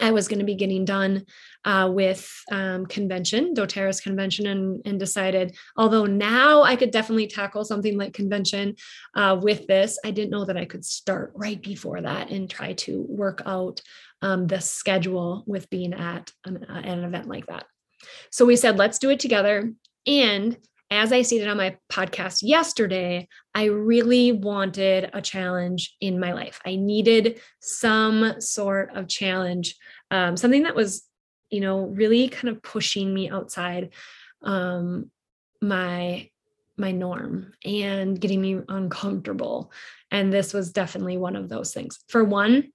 I 0.00 0.10
was 0.10 0.28
going 0.28 0.40
to 0.40 0.44
be 0.44 0.54
getting 0.54 0.84
done 0.84 1.24
uh, 1.64 1.90
with 1.92 2.30
um, 2.52 2.86
convention, 2.86 3.54
doTERRA's 3.54 4.00
convention, 4.00 4.46
and, 4.46 4.82
and 4.84 5.00
decided, 5.00 5.56
although 5.76 6.04
now 6.04 6.62
I 6.62 6.76
could 6.76 6.90
definitely 6.90 7.26
tackle 7.26 7.64
something 7.64 7.96
like 7.96 8.12
convention 8.12 8.76
uh, 9.14 9.38
with 9.40 9.66
this, 9.66 9.98
I 10.04 10.10
didn't 10.10 10.30
know 10.30 10.44
that 10.44 10.56
I 10.56 10.66
could 10.66 10.84
start 10.84 11.32
right 11.34 11.60
before 11.60 12.02
that 12.02 12.30
and 12.30 12.48
try 12.48 12.74
to 12.74 13.06
work 13.08 13.42
out 13.46 13.80
um, 14.22 14.46
the 14.46 14.60
schedule 14.60 15.44
with 15.46 15.68
being 15.70 15.94
at 15.94 16.32
an, 16.44 16.64
uh, 16.64 16.82
an 16.84 17.04
event 17.04 17.28
like 17.28 17.46
that. 17.46 17.66
So 18.30 18.44
we 18.44 18.56
said, 18.56 18.78
let's 18.78 18.98
do 18.98 19.10
it 19.10 19.20
together. 19.20 19.72
And 20.06 20.56
as 20.90 21.12
I 21.12 21.22
stated 21.22 21.48
on 21.48 21.56
my 21.56 21.76
podcast 21.90 22.38
yesterday, 22.42 23.28
I 23.54 23.64
really 23.64 24.32
wanted 24.32 25.10
a 25.12 25.20
challenge 25.20 25.96
in 26.00 26.20
my 26.20 26.32
life. 26.32 26.60
I 26.64 26.76
needed 26.76 27.40
some 27.60 28.40
sort 28.40 28.94
of 28.94 29.08
challenge, 29.08 29.74
um, 30.10 30.36
something 30.36 30.62
that 30.62 30.76
was, 30.76 31.04
you 31.50 31.60
know, 31.60 31.86
really 31.86 32.28
kind 32.28 32.54
of 32.54 32.62
pushing 32.62 33.12
me 33.12 33.30
outside 33.30 33.90
um, 34.42 35.10
my 35.60 36.28
my 36.78 36.92
norm 36.92 37.52
and 37.64 38.20
getting 38.20 38.40
me 38.40 38.60
uncomfortable. 38.68 39.72
And 40.10 40.30
this 40.30 40.52
was 40.52 40.72
definitely 40.72 41.16
one 41.16 41.34
of 41.34 41.48
those 41.48 41.72
things. 41.72 41.98
For 42.08 42.22
one, 42.22 42.70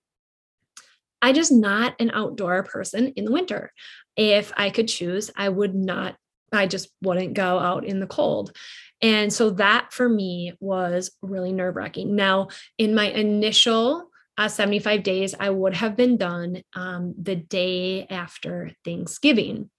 I 1.21 1.33
just 1.33 1.51
not 1.51 1.95
an 1.99 2.11
outdoor 2.13 2.63
person 2.63 3.09
in 3.15 3.25
the 3.25 3.31
winter. 3.31 3.71
If 4.15 4.51
I 4.55 4.69
could 4.69 4.87
choose, 4.87 5.31
I 5.35 5.49
would 5.49 5.75
not, 5.75 6.15
I 6.51 6.67
just 6.67 6.89
wouldn't 7.01 7.33
go 7.33 7.59
out 7.59 7.85
in 7.85 7.99
the 7.99 8.07
cold. 8.07 8.55
And 9.01 9.31
so 9.31 9.51
that 9.51 9.93
for 9.93 10.07
me 10.07 10.53
was 10.59 11.11
really 11.21 11.51
nerve 11.51 11.75
wracking. 11.75 12.15
Now, 12.15 12.49
in 12.77 12.93
my 12.93 13.09
initial 13.09 14.09
uh, 14.37 14.47
75 14.47 15.03
days, 15.03 15.35
I 15.39 15.49
would 15.49 15.75
have 15.75 15.95
been 15.95 16.17
done 16.17 16.63
um, 16.73 17.13
the 17.21 17.35
day 17.35 18.05
after 18.07 18.71
Thanksgiving. 18.85 19.69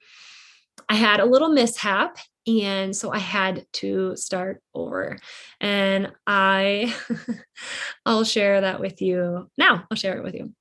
I 0.89 0.95
had 0.95 1.21
a 1.21 1.25
little 1.25 1.51
mishap 1.51 2.17
and 2.47 2.95
so 2.95 3.13
I 3.13 3.19
had 3.19 3.67
to 3.75 4.17
start 4.17 4.61
over. 4.75 5.19
And 5.61 6.13
I 6.27 6.95
I'll 8.07 8.25
share 8.25 8.63
that 8.63 8.81
with 8.81 9.01
you 9.01 9.49
now. 9.57 9.87
I'll 9.91 9.97
share 9.97 10.17
it 10.19 10.25
with 10.25 10.35
you. 10.35 10.53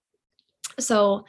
So 0.81 1.25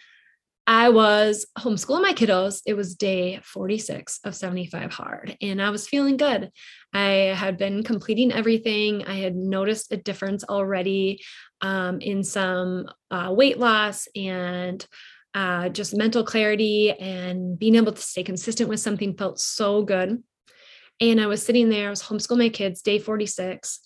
I 0.66 0.90
was 0.90 1.47
homeschooling 1.59 2.02
my 2.02 2.12
kiddos. 2.12 2.62
It 2.66 2.75
was 2.75 2.94
day 2.94 3.40
46 3.42 4.21
of 4.25 4.37
75 4.37 4.92
hard, 4.92 5.37
and 5.40 5.61
I 5.61 5.71
was 5.71 5.88
feeling 5.88 6.16
good. 6.16 6.50
I 6.92 7.35
had 7.35 7.59
been 7.59 7.82
completing 7.82 8.32
everything. 8.32 9.04
I 9.04 9.14
had 9.14 9.35
noticed 9.35 9.92
a 9.92 9.97
difference 9.97 10.44
already 10.44 11.21
um, 11.62 12.00
in 12.00 12.23
some 12.23 12.87
uh, 13.11 13.32
weight 13.37 13.59
loss 13.59 14.06
and 14.14 14.87
uh, 15.35 15.68
just 15.71 15.97
mental 15.97 16.25
clarity, 16.25 16.92
and 16.92 17.59
being 17.59 17.75
able 17.75 17.92
to 17.92 18.00
stay 18.00 18.23
consistent 18.23 18.68
with 18.68 18.80
something 18.80 19.16
felt 19.16 19.40
so 19.40 19.82
good. 19.82 20.23
And 21.00 21.21
I 21.21 21.26
was 21.26 21.42
sitting 21.42 21.71
there, 21.71 21.88
I 21.88 21.90
was 21.90 22.02
homeschooling 22.02 22.38
my 22.38 22.49
kids, 22.50 22.82
day 22.82 23.00
46. 23.00 23.80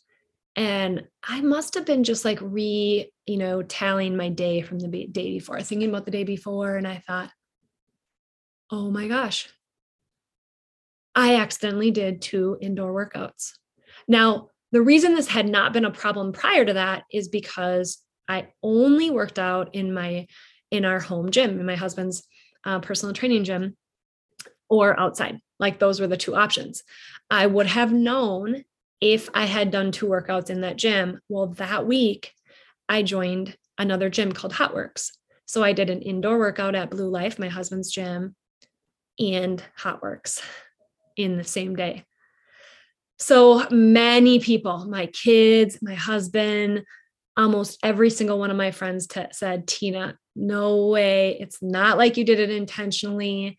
And 0.56 1.04
I 1.22 1.42
must 1.42 1.74
have 1.74 1.84
been 1.84 2.02
just 2.02 2.24
like 2.24 2.38
re, 2.40 3.12
you 3.26 3.36
know, 3.36 3.62
tallying 3.62 4.16
my 4.16 4.30
day 4.30 4.62
from 4.62 4.78
the 4.78 4.88
day 4.88 5.30
before, 5.32 5.60
thinking 5.60 5.90
about 5.90 6.06
the 6.06 6.10
day 6.10 6.24
before. 6.24 6.76
And 6.76 6.88
I 6.88 7.02
thought, 7.06 7.30
oh 8.70 8.90
my 8.90 9.06
gosh, 9.06 9.48
I 11.14 11.36
accidentally 11.36 11.90
did 11.90 12.22
two 12.22 12.56
indoor 12.60 12.92
workouts. 12.92 13.52
Now, 14.08 14.48
the 14.72 14.82
reason 14.82 15.14
this 15.14 15.28
had 15.28 15.48
not 15.48 15.72
been 15.72 15.84
a 15.84 15.90
problem 15.90 16.32
prior 16.32 16.64
to 16.64 16.74
that 16.74 17.04
is 17.12 17.28
because 17.28 17.98
I 18.28 18.48
only 18.62 19.10
worked 19.10 19.38
out 19.38 19.74
in 19.74 19.92
my 19.92 20.26
in 20.70 20.84
our 20.84 20.98
home 20.98 21.30
gym, 21.30 21.60
in 21.60 21.66
my 21.66 21.76
husband's 21.76 22.26
uh, 22.64 22.80
personal 22.80 23.14
training 23.14 23.44
gym, 23.44 23.76
or 24.68 24.98
outside. 24.98 25.38
Like 25.60 25.78
those 25.78 26.00
were 26.00 26.08
the 26.08 26.16
two 26.16 26.34
options. 26.34 26.82
I 27.30 27.46
would 27.46 27.66
have 27.66 27.92
known 27.92 28.64
if 29.00 29.28
I 29.34 29.44
had 29.44 29.70
done 29.70 29.92
two 29.92 30.06
workouts 30.06 30.50
in 30.50 30.62
that 30.62 30.76
gym. 30.76 31.20
Well, 31.28 31.48
that 31.54 31.86
week 31.86 32.32
I 32.88 33.02
joined 33.02 33.56
another 33.78 34.08
gym 34.08 34.32
called 34.32 34.54
HOTWORX. 34.54 35.10
So 35.44 35.62
I 35.62 35.72
did 35.72 35.90
an 35.90 36.02
indoor 36.02 36.38
workout 36.38 36.74
at 36.74 36.90
Blue 36.90 37.08
Life, 37.08 37.38
my 37.38 37.48
husband's 37.48 37.90
gym, 37.90 38.34
and 39.18 39.62
HOTWORX 39.78 40.40
in 41.16 41.36
the 41.36 41.44
same 41.44 41.76
day. 41.76 42.04
So 43.18 43.66
many 43.70 44.40
people, 44.40 44.86
my 44.86 45.06
kids, 45.06 45.78
my 45.80 45.94
husband, 45.94 46.84
almost 47.36 47.78
every 47.82 48.10
single 48.10 48.38
one 48.38 48.50
of 48.50 48.56
my 48.56 48.70
friends 48.70 49.06
t- 49.06 49.22
said, 49.32 49.66
Tina, 49.66 50.18
no 50.34 50.86
way. 50.88 51.36
It's 51.40 51.62
not 51.62 51.96
like 51.96 52.16
you 52.16 52.24
did 52.24 52.40
it 52.40 52.50
intentionally. 52.50 53.58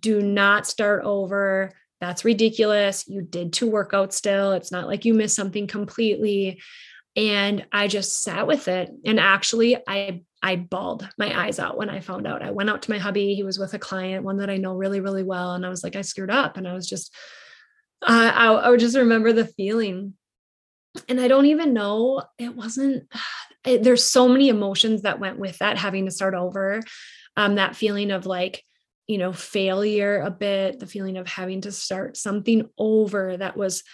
Do 0.00 0.20
not 0.20 0.66
start 0.66 1.04
over. 1.04 1.72
That's 2.00 2.24
ridiculous. 2.24 3.08
You 3.08 3.22
did 3.22 3.52
two 3.52 3.70
workouts 3.70 4.12
still. 4.12 4.52
It's 4.52 4.72
not 4.72 4.86
like 4.86 5.04
you 5.04 5.14
missed 5.14 5.36
something 5.36 5.66
completely. 5.66 6.60
And 7.16 7.66
I 7.72 7.88
just 7.88 8.22
sat 8.22 8.46
with 8.46 8.68
it. 8.68 8.90
And 9.04 9.18
actually, 9.18 9.76
I 9.88 10.22
I 10.42 10.56
bawled 10.56 11.08
my 11.18 11.46
eyes 11.46 11.58
out 11.58 11.76
when 11.76 11.90
I 11.90 12.00
found 12.00 12.26
out. 12.26 12.42
I 12.42 12.50
went 12.50 12.70
out 12.70 12.82
to 12.82 12.90
my 12.90 12.98
hubby. 12.98 13.34
He 13.34 13.42
was 13.42 13.58
with 13.58 13.74
a 13.74 13.78
client, 13.78 14.22
one 14.22 14.36
that 14.36 14.50
I 14.50 14.58
know 14.58 14.74
really, 14.74 15.00
really 15.00 15.22
well. 15.22 15.54
And 15.54 15.64
I 15.64 15.70
was 15.70 15.82
like, 15.82 15.96
I 15.96 16.02
screwed 16.02 16.30
up. 16.30 16.56
And 16.56 16.68
I 16.68 16.74
was 16.74 16.86
just, 16.86 17.12
uh, 18.02 18.30
I, 18.32 18.52
I 18.52 18.70
would 18.70 18.80
just 18.80 18.96
remember 18.96 19.32
the 19.32 19.46
feeling. 19.46 20.14
And 21.08 21.20
I 21.20 21.28
don't 21.28 21.46
even 21.46 21.72
know, 21.72 22.22
it 22.38 22.54
wasn't, 22.54 23.10
it, 23.64 23.82
there's 23.82 24.04
so 24.04 24.28
many 24.28 24.48
emotions 24.48 25.02
that 25.02 25.18
went 25.18 25.38
with 25.38 25.58
that, 25.58 25.78
having 25.78 26.04
to 26.04 26.12
start 26.12 26.34
over. 26.34 26.80
Um, 27.36 27.56
that 27.56 27.74
feeling 27.74 28.12
of 28.12 28.24
like, 28.24 28.62
you 29.06 29.18
know, 29.18 29.32
failure 29.32 30.20
a 30.20 30.30
bit, 30.30 30.80
the 30.80 30.86
feeling 30.86 31.16
of 31.16 31.26
having 31.26 31.60
to 31.62 31.72
start 31.72 32.16
something 32.16 32.68
over 32.78 33.36
that 33.36 33.56
was 33.56 33.84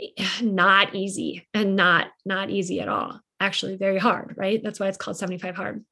eh, 0.00 0.24
not 0.42 0.94
easy 0.94 1.46
and 1.54 1.76
not 1.76 2.08
not 2.24 2.50
easy 2.50 2.80
at 2.80 2.88
all. 2.88 3.20
Actually 3.40 3.76
very 3.76 3.98
hard, 3.98 4.34
right? 4.36 4.62
That's 4.62 4.78
why 4.78 4.88
it's 4.88 4.98
called 4.98 5.16
75 5.16 5.56
hard. 5.56 5.84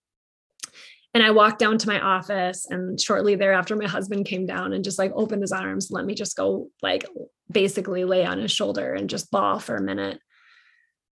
And 1.12 1.25
I 1.25 1.33
walked 1.33 1.59
down 1.59 1.79
to 1.79 1.88
my 1.88 2.00
office 2.00 2.67
and 2.71 3.00
shortly 3.00 3.35
thereafter 3.35 3.75
my 3.75 3.88
husband 3.88 4.26
came 4.26 4.47
down 4.47 4.73
and 4.73 4.85
just 4.85 4.99
like 4.99 5.11
opened 5.14 5.43
his 5.43 5.52
arms, 5.52 5.90
let 5.90 6.05
me 6.05 6.14
just 6.14 6.37
go 6.37 6.69
like 6.83 7.05
basically 7.50 8.05
lay 8.05 8.25
on 8.25 8.38
his 8.38 8.52
shoulder 8.52 8.95
and 8.95 9.11
just 9.11 9.31
bawl 9.31 9.59
for 9.59 9.75
a 9.75 9.83
minute. 9.83 10.21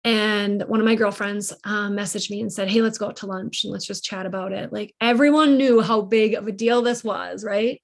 And 0.04 0.62
one 0.66 0.80
of 0.80 0.86
my 0.86 0.96
girlfriends 0.96 1.52
um, 1.64 1.96
messaged 1.96 2.30
me 2.30 2.40
and 2.40 2.52
said, 2.52 2.68
Hey, 2.68 2.82
let's 2.82 2.98
go 2.98 3.06
out 3.06 3.16
to 3.16 3.26
lunch 3.26 3.64
and 3.64 3.72
let's 3.72 3.86
just 3.86 4.04
chat 4.04 4.26
about 4.26 4.52
it. 4.52 4.72
Like 4.72 4.94
everyone 5.00 5.56
knew 5.56 5.80
how 5.80 6.02
big 6.02 6.34
of 6.34 6.46
a 6.46 6.52
deal 6.52 6.82
this 6.82 7.04
was, 7.04 7.44
right? 7.44 7.80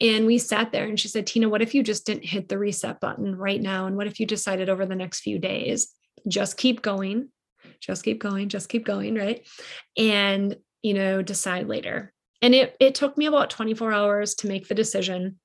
And 0.00 0.26
we 0.26 0.38
sat 0.38 0.70
there 0.70 0.84
and 0.84 1.00
she 1.00 1.08
said, 1.08 1.26
Tina, 1.26 1.48
what 1.48 1.62
if 1.62 1.74
you 1.74 1.82
just 1.82 2.06
didn't 2.06 2.24
hit 2.24 2.48
the 2.48 2.58
reset 2.58 3.00
button 3.00 3.34
right 3.34 3.60
now? 3.60 3.86
And 3.86 3.96
what 3.96 4.06
if 4.06 4.20
you 4.20 4.26
decided 4.26 4.68
over 4.68 4.86
the 4.86 4.94
next 4.94 5.20
few 5.20 5.38
days, 5.38 5.88
just 6.28 6.56
keep 6.56 6.82
going, 6.82 7.30
just 7.80 8.04
keep 8.04 8.20
going, 8.20 8.48
just 8.48 8.68
keep 8.68 8.84
going, 8.84 9.16
right? 9.16 9.44
And, 9.96 10.56
you 10.82 10.94
know, 10.94 11.22
decide 11.22 11.66
later. 11.66 12.12
And 12.42 12.54
it, 12.54 12.76
it 12.78 12.94
took 12.94 13.18
me 13.18 13.26
about 13.26 13.50
24 13.50 13.92
hours 13.92 14.34
to 14.36 14.48
make 14.48 14.68
the 14.68 14.74
decision 14.74 15.40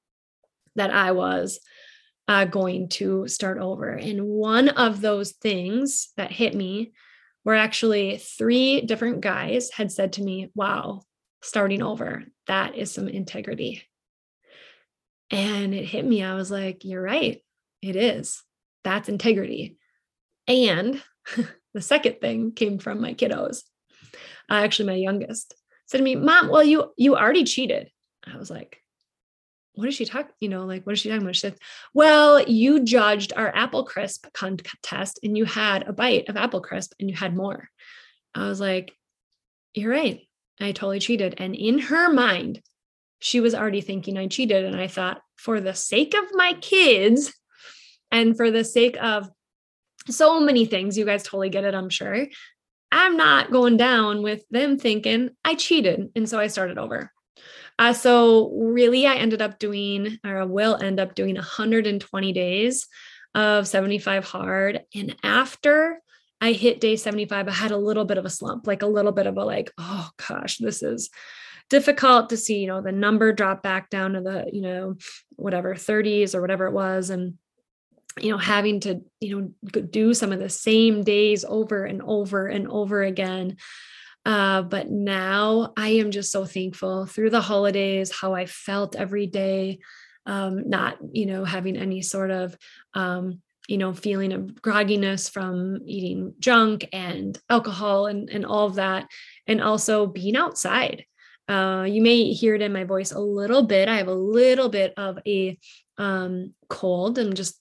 that 0.75 0.93
I 0.93 1.13
was 1.13 1.60
uh, 2.27 2.46
going 2.46 2.89
to 2.89 3.27
start 3.27 3.58
over. 3.58 3.89
And 3.89 4.25
one 4.25 4.70
of 4.70 5.01
those 5.01 5.32
things 5.32 6.10
that 6.18 6.32
hit 6.32 6.56
me 6.56 6.94
were 7.44 7.56
actually 7.56 8.18
three 8.18 8.82
different 8.82 9.22
guys 9.22 9.72
had 9.72 9.92
said 9.92 10.13
to 10.13 10.24
me, 10.24 10.51
Wow, 10.56 11.01
starting 11.42 11.82
over, 11.82 12.24
that 12.48 12.75
is 12.75 12.94
some 12.94 13.08
integrity. 13.08 13.84
And 15.30 15.74
it 15.74 15.86
hit 15.86 16.06
me. 16.06 16.24
I 16.24 16.36
was 16.36 16.51
like, 16.51 16.86
You're 16.86 17.01
right. 17.01 17.44
It 17.82 17.96
is. 17.96 18.42
That's 18.84 19.10
integrity. 19.10 19.77
And 20.48 21.01
the 21.74 21.82
second 21.82 22.22
thing 22.22 22.53
came 22.53 22.80
from 22.80 23.01
my 23.01 23.13
kiddos. 23.13 23.63
Uh, 24.50 24.56
actually, 24.56 24.88
my 24.88 24.96
youngest 24.96 25.56
said 25.88 25.98
to 25.98 26.03
me, 26.03 26.15
Mom, 26.15 26.50
well, 26.50 26.63
you 26.63 26.94
you 26.98 27.15
already 27.15 27.44
cheated. 27.44 27.89
I 28.25 28.38
was 28.38 28.50
like, 28.50 28.83
what 29.75 29.88
is 29.88 29.96
she 29.96 30.06
talking? 30.06 30.32
You 30.39 30.50
know, 30.50 30.65
like, 30.65 30.86
what 30.86 30.94
is 30.94 31.00
she 31.00 31.10
talking 31.10 31.24
about? 31.24 31.36
She 31.36 31.42
said, 31.42 31.58
well, 31.94 32.42
you 32.42 32.84
judged 32.84 33.34
our 33.36 33.53
apple 33.56 33.84
crisp 33.84 34.27
contest 34.34 35.20
and 35.24 35.38
you 35.38 35.46
had 35.46 35.88
a 35.88 35.94
bite 35.94 36.30
of 36.30 36.38
apple 36.38 36.62
crisp 36.62 36.94
and 37.00 37.10
you 37.10 37.15
had 37.15 37.36
more. 37.36 37.70
I 38.36 38.48
was 38.48 38.60
like, 38.60 38.94
you're 39.74 39.92
right. 39.92 40.22
I 40.60 40.72
totally 40.72 41.00
cheated. 41.00 41.36
And 41.38 41.56
in 41.56 41.80
her 41.80 42.12
mind, 42.12 42.62
she 43.20 43.39
was 43.39 43.56
already 43.56 43.82
thinking 43.82 44.18
I 44.18 44.27
cheated. 44.27 44.65
And 44.65 44.75
I 44.75 44.88
thought, 44.88 45.22
for 45.38 45.62
the 45.62 45.74
sake 45.74 46.13
of 46.13 46.25
my 46.34 46.53
kids 46.53 47.34
and 48.12 48.36
for 48.36 48.51
the 48.51 48.63
sake 48.63 48.98
of 49.01 49.30
so 50.10 50.39
many 50.39 50.65
things, 50.65 50.98
you 50.98 51.06
guys 51.06 51.24
totally 51.24 51.50
get 51.50 51.63
it, 51.63 51.74
I'm 51.74 51.89
sure. 51.89 52.27
I'm 52.92 53.18
not 53.18 53.51
going 53.51 53.77
down 53.77 54.22
with 54.22 54.44
them 54.51 54.77
thinking 54.77 55.32
I 55.44 55.56
cheated. 55.56 56.12
And 56.15 56.30
so 56.30 56.38
I 56.38 56.48
started 56.48 56.77
over. 56.77 57.12
Uh, 57.80 57.94
so 57.94 58.51
really, 58.56 59.08
I 59.08 59.15
ended 59.15 59.42
up 59.42 59.60
doing, 59.60 60.20
or 60.24 60.42
I 60.42 60.46
will 60.46 60.82
end 60.82 61.00
up 61.00 61.15
doing 61.15 61.36
120 61.36 62.34
days 62.34 62.88
of 63.36 63.68
75 63.68 64.25
hard. 64.25 64.82
And 64.94 65.15
after 65.24 66.00
I 66.39 66.51
hit 66.51 66.82
day 66.82 66.96
75, 66.96 67.48
I 67.48 67.51
had 67.51 67.72
a 67.72 67.77
little 67.77 68.06
bit 68.06 68.18
of 68.18 68.25
a 68.25 68.30
slump, 68.30 68.68
like 68.68 68.82
a 68.82 68.88
little 68.88 69.12
bit 69.12 69.27
of 69.27 69.38
a 69.38 69.44
like, 69.44 69.72
oh 69.77 70.10
gosh, 70.27 70.58
this 70.58 70.84
is 70.84 71.10
difficult 71.70 72.30
to 72.30 72.38
see, 72.38 72.60
you 72.60 72.68
know, 72.68 72.82
the 72.82 72.92
number 72.92 73.34
drop 73.34 73.63
back 73.63 73.89
down 73.89 74.13
to 74.13 74.22
the, 74.22 74.46
you 74.51 74.62
know, 74.62 74.96
whatever 75.36 75.74
30s 75.74 76.36
or 76.36 76.42
whatever 76.42 76.68
it 76.68 76.74
was. 76.74 77.10
And 77.10 77.38
you 78.22 78.30
know 78.30 78.38
having 78.38 78.80
to 78.82 79.01
you 79.20 79.53
know 79.72 79.82
do 79.82 80.13
some 80.13 80.32
of 80.32 80.39
the 80.39 80.50
same 80.50 81.03
days 81.03 81.44
over 81.44 81.84
and 81.86 82.01
over 82.03 82.48
and 82.48 82.68
over 82.68 83.01
again 83.01 83.58
uh, 84.25 84.62
but 84.62 84.89
now 84.89 85.74
I 85.75 85.89
am 85.89 86.12
just 86.12 86.32
so 86.32 86.46
thankful 86.46 87.06
through 87.06 87.30
the 87.30 87.42
holidays, 87.42 88.12
how 88.12 88.34
I 88.34 88.46
felt 88.46 88.96
every 88.96 89.27
day, 89.27 89.80
um, 90.25 90.70
not, 90.70 90.98
you 91.12 91.25
know, 91.25 91.44
having 91.44 91.75
any 91.75 92.01
sort 92.01 92.32
of, 92.32 92.58
um, 92.94 93.42
you 93.68 93.77
know, 93.77 93.94
feeling 93.94 94.32
of 94.32 94.42
grogginess 94.62 95.30
from 95.30 95.80
eating 95.86 96.34
junk 96.39 96.88
and 96.94 97.38
alcohol 97.50 98.08
and, 98.08 98.30
and 98.30 98.46
all 98.46 98.65
of 98.65 98.75
that. 98.75 99.08
And 99.48 99.62
also 99.62 100.06
being 100.08 100.38
outside. 100.38 101.06
Uh, 101.50 101.86
you 101.89 102.01
may 102.01 102.32
hear 102.32 102.56
it 102.56 102.62
in 102.62 102.72
my 102.72 102.86
voice 102.86 103.12
a 103.12 103.20
little 103.20 103.63
bit. 103.63 103.89
I 103.89 103.98
have 103.98 104.08
a 104.08 104.13
little 104.13 104.70
bit 104.70 104.94
of 104.96 105.20
a 105.27 105.58
um, 105.98 106.53
cold. 106.70 107.20
I'm 107.20 107.34
just 107.34 107.60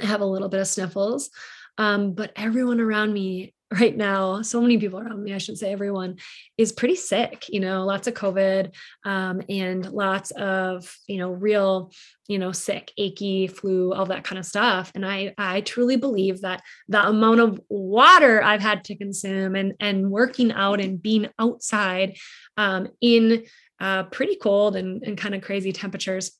have 0.00 0.22
a 0.22 0.26
little 0.26 0.48
bit 0.48 0.60
of 0.60 0.66
sniffles. 0.66 1.28
Um, 1.76 2.12
but 2.12 2.32
everyone 2.34 2.80
around 2.80 3.12
me 3.12 3.54
right 3.70 3.96
now, 3.96 4.40
so 4.40 4.62
many 4.62 4.78
people 4.78 4.98
around 4.98 5.22
me, 5.22 5.34
I 5.34 5.38
should 5.38 5.58
say 5.58 5.72
everyone, 5.72 6.16
is 6.56 6.72
pretty 6.72 6.96
sick, 6.96 7.46
you 7.48 7.60
know, 7.60 7.84
lots 7.84 8.06
of 8.06 8.14
COVID 8.14 8.74
um, 9.04 9.42
and 9.48 9.90
lots 9.92 10.30
of, 10.30 10.96
you 11.06 11.18
know, 11.18 11.30
real, 11.30 11.92
you 12.28 12.38
know, 12.38 12.50
sick, 12.52 12.92
achy, 12.96 13.46
flu, 13.46 13.92
all 13.92 14.06
that 14.06 14.24
kind 14.24 14.38
of 14.38 14.46
stuff. 14.46 14.90
And 14.94 15.04
I 15.04 15.34
I 15.36 15.60
truly 15.60 15.96
believe 15.96 16.40
that 16.40 16.62
the 16.88 17.06
amount 17.06 17.40
of 17.40 17.60
water 17.68 18.42
I've 18.42 18.62
had 18.62 18.84
to 18.84 18.96
consume 18.96 19.54
and 19.54 19.74
and 19.80 20.10
working 20.10 20.50
out 20.52 20.80
and 20.80 21.02
being 21.02 21.28
outside 21.38 22.16
um, 22.56 22.88
in 23.00 23.44
uh, 23.80 24.04
pretty 24.04 24.36
cold 24.36 24.76
and, 24.76 25.02
and 25.02 25.18
kind 25.18 25.34
of 25.34 25.42
crazy 25.42 25.72
temperatures 25.72 26.32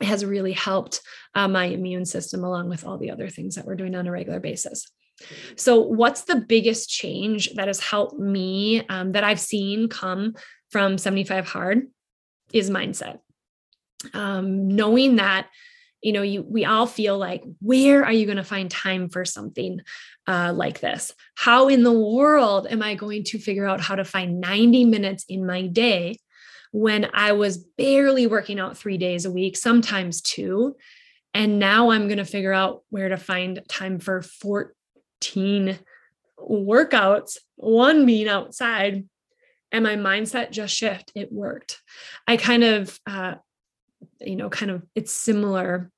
has 0.00 0.24
really 0.24 0.52
helped 0.52 1.00
uh, 1.34 1.48
my 1.48 1.66
immune 1.66 2.04
system 2.04 2.44
along 2.44 2.68
with 2.68 2.84
all 2.84 2.98
the 2.98 3.10
other 3.10 3.28
things 3.28 3.54
that 3.54 3.64
we're 3.64 3.76
doing 3.76 3.94
on 3.94 4.06
a 4.06 4.10
regular 4.10 4.40
basis. 4.40 4.90
So, 5.56 5.80
what's 5.80 6.22
the 6.22 6.36
biggest 6.36 6.90
change 6.90 7.54
that 7.54 7.68
has 7.68 7.80
helped 7.80 8.18
me 8.18 8.86
um, 8.88 9.12
that 9.12 9.24
I've 9.24 9.40
seen 9.40 9.88
come 9.88 10.34
from 10.70 10.98
75 10.98 11.46
Hard 11.46 11.88
is 12.52 12.70
mindset. 12.70 13.20
Um, 14.12 14.68
knowing 14.68 15.16
that, 15.16 15.48
you 16.02 16.12
know, 16.12 16.22
you 16.22 16.42
we 16.42 16.64
all 16.64 16.86
feel 16.86 17.16
like, 17.16 17.42
where 17.60 18.04
are 18.04 18.12
you 18.12 18.26
going 18.26 18.38
to 18.38 18.44
find 18.44 18.70
time 18.70 19.08
for 19.08 19.24
something 19.24 19.80
uh, 20.26 20.52
like 20.54 20.80
this? 20.80 21.12
How 21.36 21.68
in 21.68 21.84
the 21.84 21.92
world 21.92 22.66
am 22.68 22.82
I 22.82 22.94
going 22.96 23.24
to 23.24 23.38
figure 23.38 23.66
out 23.66 23.80
how 23.80 23.94
to 23.94 24.04
find 24.04 24.40
90 24.40 24.84
minutes 24.86 25.24
in 25.28 25.46
my 25.46 25.66
day 25.66 26.18
when 26.72 27.08
I 27.14 27.32
was 27.32 27.58
barely 27.58 28.26
working 28.26 28.58
out 28.58 28.76
three 28.76 28.98
days 28.98 29.24
a 29.24 29.30
week, 29.30 29.56
sometimes 29.56 30.20
two? 30.20 30.76
And 31.32 31.58
now 31.58 31.90
I'm 31.90 32.06
going 32.06 32.18
to 32.18 32.24
figure 32.24 32.52
out 32.52 32.82
where 32.90 33.08
to 33.08 33.16
find 33.16 33.60
time 33.68 33.98
for 33.98 34.22
14 34.22 34.72
workouts, 36.38 37.38
one 37.56 38.06
being 38.06 38.28
outside, 38.28 39.08
and 39.72 39.82
my 39.82 39.96
mindset 39.96 40.50
just 40.50 40.76
shift. 40.76 41.10
It 41.14 41.32
worked. 41.32 41.82
I 42.26 42.36
kind 42.36 42.64
of, 42.64 42.98
uh, 43.06 43.34
you 44.20 44.36
know, 44.36 44.50
kind 44.50 44.70
of, 44.70 44.82
it's 44.94 45.12
similar 45.12 45.90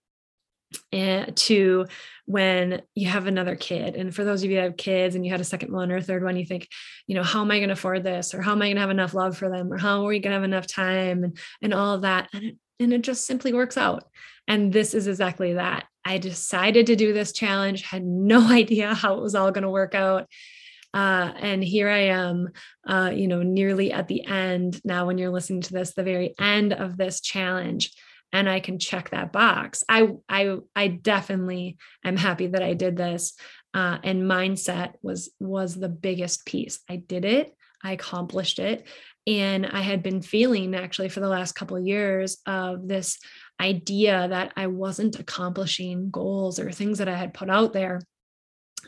uh, 0.92 1.26
to 1.34 1.86
when 2.24 2.82
you 2.94 3.08
have 3.08 3.26
another 3.26 3.54
kid. 3.56 3.94
And 3.96 4.14
for 4.14 4.24
those 4.24 4.42
of 4.42 4.50
you 4.50 4.56
that 4.56 4.62
have 4.62 4.76
kids 4.76 5.14
and 5.14 5.24
you 5.24 5.30
had 5.30 5.40
a 5.40 5.44
second 5.44 5.72
one 5.72 5.92
or 5.92 5.96
a 5.96 6.02
third 6.02 6.24
one, 6.24 6.36
you 6.36 6.46
think, 6.46 6.68
you 7.06 7.14
know, 7.14 7.22
how 7.22 7.42
am 7.42 7.50
I 7.50 7.58
going 7.58 7.68
to 7.68 7.74
afford 7.74 8.02
this? 8.02 8.34
Or 8.34 8.42
how 8.42 8.52
am 8.52 8.62
I 8.62 8.66
going 8.66 8.76
to 8.76 8.80
have 8.80 8.90
enough 8.90 9.14
love 9.14 9.36
for 9.36 9.48
them? 9.48 9.72
Or 9.72 9.78
how 9.78 10.02
are 10.02 10.08
we 10.08 10.18
going 10.20 10.32
to 10.32 10.36
have 10.36 10.44
enough 10.44 10.66
time? 10.66 11.24
And, 11.24 11.38
and 11.62 11.74
all 11.74 11.94
of 11.94 12.02
that. 12.02 12.28
And 12.32 12.44
it, 12.44 12.56
and 12.78 12.92
it 12.92 13.02
just 13.02 13.26
simply 13.26 13.52
works 13.52 13.76
out. 13.76 14.04
And 14.48 14.72
this 14.72 14.94
is 14.94 15.06
exactly 15.06 15.54
that. 15.54 15.84
I 16.04 16.18
decided 16.18 16.86
to 16.86 16.96
do 16.96 17.12
this 17.12 17.32
challenge, 17.32 17.82
had 17.82 18.04
no 18.04 18.42
idea 18.50 18.94
how 18.94 19.14
it 19.14 19.22
was 19.22 19.34
all 19.34 19.50
going 19.50 19.62
to 19.62 19.70
work 19.70 19.94
out. 19.94 20.28
Uh, 20.94 21.32
and 21.40 21.62
here 21.62 21.90
I 21.90 22.06
am, 22.06 22.48
uh, 22.86 23.10
you 23.12 23.28
know, 23.28 23.42
nearly 23.42 23.92
at 23.92 24.08
the 24.08 24.26
end 24.26 24.80
now 24.84 25.06
when 25.06 25.18
you're 25.18 25.30
listening 25.30 25.60
to 25.62 25.72
this, 25.72 25.92
the 25.92 26.02
very 26.02 26.34
end 26.38 26.72
of 26.72 26.96
this 26.96 27.20
challenge. 27.20 27.92
And 28.32 28.48
I 28.48 28.60
can 28.60 28.78
check 28.78 29.10
that 29.10 29.32
box. 29.32 29.84
I 29.88 30.08
I 30.28 30.56
I 30.74 30.88
definitely 30.88 31.78
am 32.04 32.16
happy 32.16 32.48
that 32.48 32.62
I 32.62 32.74
did 32.74 32.96
this. 32.96 33.34
Uh, 33.72 33.98
and 34.02 34.22
mindset 34.22 34.94
was 35.02 35.30
was 35.38 35.74
the 35.74 35.88
biggest 35.88 36.44
piece. 36.44 36.80
I 36.88 36.96
did 36.96 37.24
it. 37.24 37.54
I 37.84 37.92
accomplished 37.92 38.58
it 38.58 38.86
and 39.26 39.66
i 39.66 39.80
had 39.80 40.02
been 40.02 40.22
feeling 40.22 40.74
actually 40.74 41.08
for 41.08 41.20
the 41.20 41.28
last 41.28 41.52
couple 41.52 41.76
of 41.76 41.86
years 41.86 42.38
of 42.46 42.86
this 42.86 43.18
idea 43.60 44.28
that 44.28 44.52
I 44.56 44.66
wasn't 44.66 45.18
accomplishing 45.18 46.10
goals 46.10 46.58
or 46.58 46.70
things 46.70 46.98
that 46.98 47.08
I 47.08 47.16
had 47.16 47.34
put 47.34 47.50
out 47.50 47.72
there. 47.72 48.00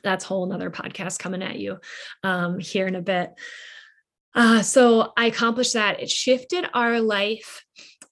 That's 0.05 0.25
whole 0.25 0.45
another 0.45 0.71
podcast 0.71 1.19
coming 1.19 1.43
at 1.43 1.59
you 1.59 1.79
um, 2.23 2.59
here 2.59 2.87
in 2.87 2.95
a 2.95 3.03
bit. 3.03 3.31
Uh, 4.35 4.63
so 4.63 5.13
I 5.17 5.27
accomplished 5.27 5.73
that. 5.73 6.01
It 6.01 6.11
shifted 6.11 6.67
our 6.75 7.01
life 7.01 7.65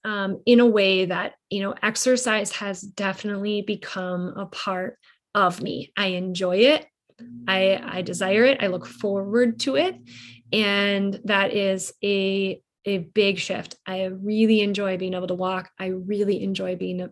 um, 0.03 0.41
in 0.45 0.59
a 0.59 0.65
way 0.65 1.05
that, 1.05 1.33
you 1.49 1.61
know, 1.61 1.75
exercise 1.81 2.51
has 2.53 2.81
definitely 2.81 3.61
become 3.61 4.33
a 4.35 4.45
part 4.45 4.97
of 5.33 5.61
me. 5.61 5.91
I 5.95 6.07
enjoy 6.07 6.57
it. 6.57 6.85
I, 7.47 7.81
I 7.83 8.01
desire 8.01 8.43
it. 8.45 8.61
I 8.61 8.67
look 8.67 8.85
forward 8.85 9.59
to 9.61 9.75
it. 9.75 9.95
And 10.51 11.19
that 11.25 11.53
is 11.53 11.93
a 12.03 12.61
a 12.87 12.99
big 12.99 13.37
shift. 13.37 13.75
I 13.85 14.05
really 14.05 14.61
enjoy 14.61 14.97
being 14.97 15.13
able 15.13 15.27
to 15.27 15.35
walk. 15.35 15.69
I 15.77 15.87
really 15.87 16.41
enjoy 16.41 16.77
being 16.77 17.09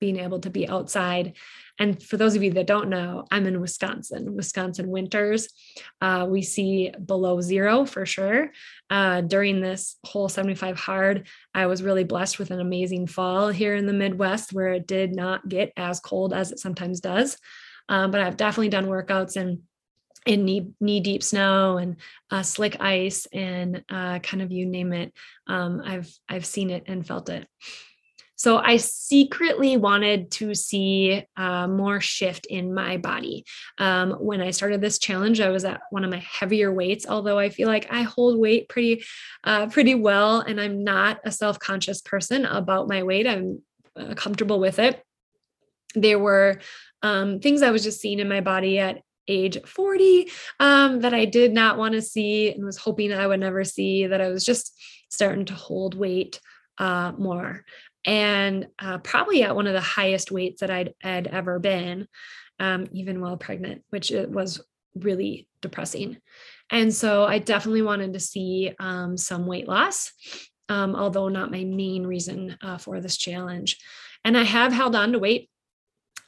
being 0.00 0.18
able 0.18 0.40
to 0.40 0.50
be 0.50 0.68
outside. 0.68 1.36
And 1.78 2.02
for 2.02 2.16
those 2.16 2.34
of 2.34 2.42
you 2.42 2.52
that 2.54 2.66
don't 2.66 2.88
know, 2.88 3.24
I'm 3.30 3.46
in 3.46 3.60
Wisconsin. 3.60 4.34
Wisconsin 4.34 4.88
winters, 4.88 5.48
uh, 6.00 6.26
we 6.28 6.42
see 6.42 6.90
below 6.90 7.40
zero 7.40 7.86
for 7.86 8.04
sure. 8.04 8.50
Uh, 8.90 9.20
during 9.20 9.60
this 9.60 9.96
whole 10.04 10.28
75 10.28 10.76
hard, 10.76 11.28
I 11.54 11.66
was 11.66 11.84
really 11.84 12.04
blessed 12.04 12.40
with 12.40 12.50
an 12.50 12.60
amazing 12.60 13.06
fall 13.06 13.48
here 13.48 13.76
in 13.76 13.86
the 13.86 13.92
Midwest 13.92 14.52
where 14.52 14.72
it 14.72 14.88
did 14.88 15.14
not 15.14 15.48
get 15.48 15.72
as 15.76 16.00
cold 16.00 16.34
as 16.34 16.50
it 16.50 16.58
sometimes 16.58 17.00
does. 17.00 17.38
Um, 17.88 18.10
but 18.10 18.20
I've 18.20 18.36
definitely 18.36 18.70
done 18.70 18.86
workouts 18.86 19.36
and 19.36 19.60
in 20.26 20.44
knee, 20.44 20.68
knee 20.80 21.00
deep 21.00 21.22
snow 21.22 21.78
and 21.78 21.96
uh, 22.30 22.42
slick 22.42 22.80
ice 22.80 23.26
and 23.32 23.84
uh, 23.88 24.18
kind 24.20 24.42
of 24.42 24.52
you 24.52 24.66
name 24.66 24.92
it. 24.92 25.12
Um, 25.46 25.82
I've 25.84 26.12
I've 26.28 26.46
seen 26.46 26.70
it 26.70 26.84
and 26.86 27.06
felt 27.06 27.28
it. 27.28 27.46
So 28.36 28.56
I 28.56 28.76
secretly 28.78 29.76
wanted 29.76 30.32
to 30.32 30.52
see 30.56 31.24
uh, 31.36 31.68
more 31.68 32.00
shift 32.00 32.46
in 32.46 32.74
my 32.74 32.96
body. 32.96 33.44
Um, 33.78 34.14
when 34.14 34.40
I 34.40 34.50
started 34.50 34.80
this 34.80 34.98
challenge, 34.98 35.40
I 35.40 35.50
was 35.50 35.64
at 35.64 35.82
one 35.90 36.02
of 36.02 36.10
my 36.10 36.18
heavier 36.18 36.72
weights. 36.72 37.06
Although 37.08 37.38
I 37.38 37.50
feel 37.50 37.68
like 37.68 37.86
I 37.88 38.02
hold 38.02 38.40
weight 38.40 38.68
pretty, 38.68 39.04
uh, 39.44 39.68
pretty 39.68 39.94
well, 39.94 40.40
and 40.40 40.60
I'm 40.60 40.82
not 40.82 41.20
a 41.24 41.30
self-conscious 41.30 42.00
person 42.02 42.44
about 42.44 42.88
my 42.88 43.04
weight. 43.04 43.28
I'm 43.28 43.62
uh, 43.94 44.14
comfortable 44.14 44.58
with 44.58 44.80
it. 44.80 45.00
There 45.94 46.18
were 46.18 46.58
um, 47.00 47.38
things 47.38 47.62
I 47.62 47.70
was 47.70 47.84
just 47.84 48.00
seeing 48.00 48.18
in 48.18 48.28
my 48.28 48.40
body 48.40 48.80
at 48.80 49.02
age 49.28 49.58
40 49.66 50.30
um, 50.60 51.00
that 51.00 51.14
I 51.14 51.24
did 51.24 51.52
not 51.52 51.78
want 51.78 51.94
to 51.94 52.02
see 52.02 52.50
and 52.52 52.64
was 52.64 52.76
hoping 52.76 53.12
I 53.12 53.26
would 53.26 53.40
never 53.40 53.64
see, 53.64 54.06
that 54.06 54.20
I 54.20 54.28
was 54.28 54.44
just 54.44 54.76
starting 55.10 55.44
to 55.46 55.54
hold 55.54 55.94
weight 55.94 56.40
uh, 56.78 57.12
more. 57.16 57.64
And 58.04 58.68
uh, 58.78 58.98
probably 58.98 59.42
at 59.42 59.54
one 59.54 59.66
of 59.66 59.74
the 59.74 59.80
highest 59.80 60.32
weights 60.32 60.60
that 60.60 60.70
I'd 60.70 60.94
had 61.00 61.28
ever 61.28 61.58
been, 61.58 62.08
um, 62.58 62.88
even 62.92 63.20
while 63.20 63.36
pregnant, 63.36 63.84
which 63.90 64.10
it 64.10 64.30
was 64.30 64.60
really 64.94 65.46
depressing. 65.60 66.18
And 66.70 66.92
so 66.92 67.24
I 67.24 67.38
definitely 67.38 67.82
wanted 67.82 68.14
to 68.14 68.20
see 68.20 68.72
um, 68.80 69.16
some 69.16 69.46
weight 69.46 69.68
loss, 69.68 70.12
um, 70.68 70.96
although 70.96 71.28
not 71.28 71.50
my 71.50 71.64
main 71.64 72.06
reason 72.06 72.56
uh, 72.62 72.78
for 72.78 73.00
this 73.00 73.16
challenge. 73.16 73.78
And 74.24 74.36
I 74.36 74.44
have 74.44 74.72
held 74.72 74.96
on 74.96 75.12
to 75.12 75.18
weight 75.18 75.50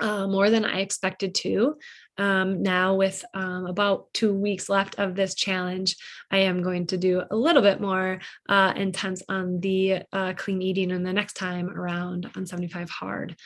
uh, 0.00 0.26
more 0.26 0.50
than 0.50 0.64
I 0.64 0.80
expected 0.80 1.34
to 1.36 1.76
um, 2.16 2.62
now 2.62 2.94
with 2.94 3.24
um, 3.34 3.66
about 3.66 4.12
two 4.12 4.32
weeks 4.32 4.68
left 4.68 4.98
of 4.98 5.14
this 5.14 5.34
challenge, 5.34 5.96
I 6.30 6.38
am 6.38 6.62
going 6.62 6.86
to 6.88 6.96
do 6.96 7.22
a 7.30 7.36
little 7.36 7.62
bit 7.62 7.80
more 7.80 8.20
uh, 8.48 8.72
intense 8.76 9.22
on 9.28 9.60
the 9.60 10.02
uh, 10.12 10.34
clean 10.36 10.62
eating. 10.62 10.92
And 10.92 11.04
the 11.04 11.12
next 11.12 11.34
time 11.34 11.70
around 11.70 12.30
on 12.36 12.46
75 12.46 12.90
hard, 12.90 13.36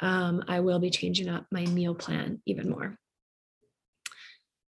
um, 0.00 0.44
I 0.48 0.60
will 0.60 0.78
be 0.78 0.90
changing 0.90 1.28
up 1.28 1.46
my 1.50 1.64
meal 1.66 1.94
plan 1.94 2.42
even 2.46 2.70
more. 2.70 2.96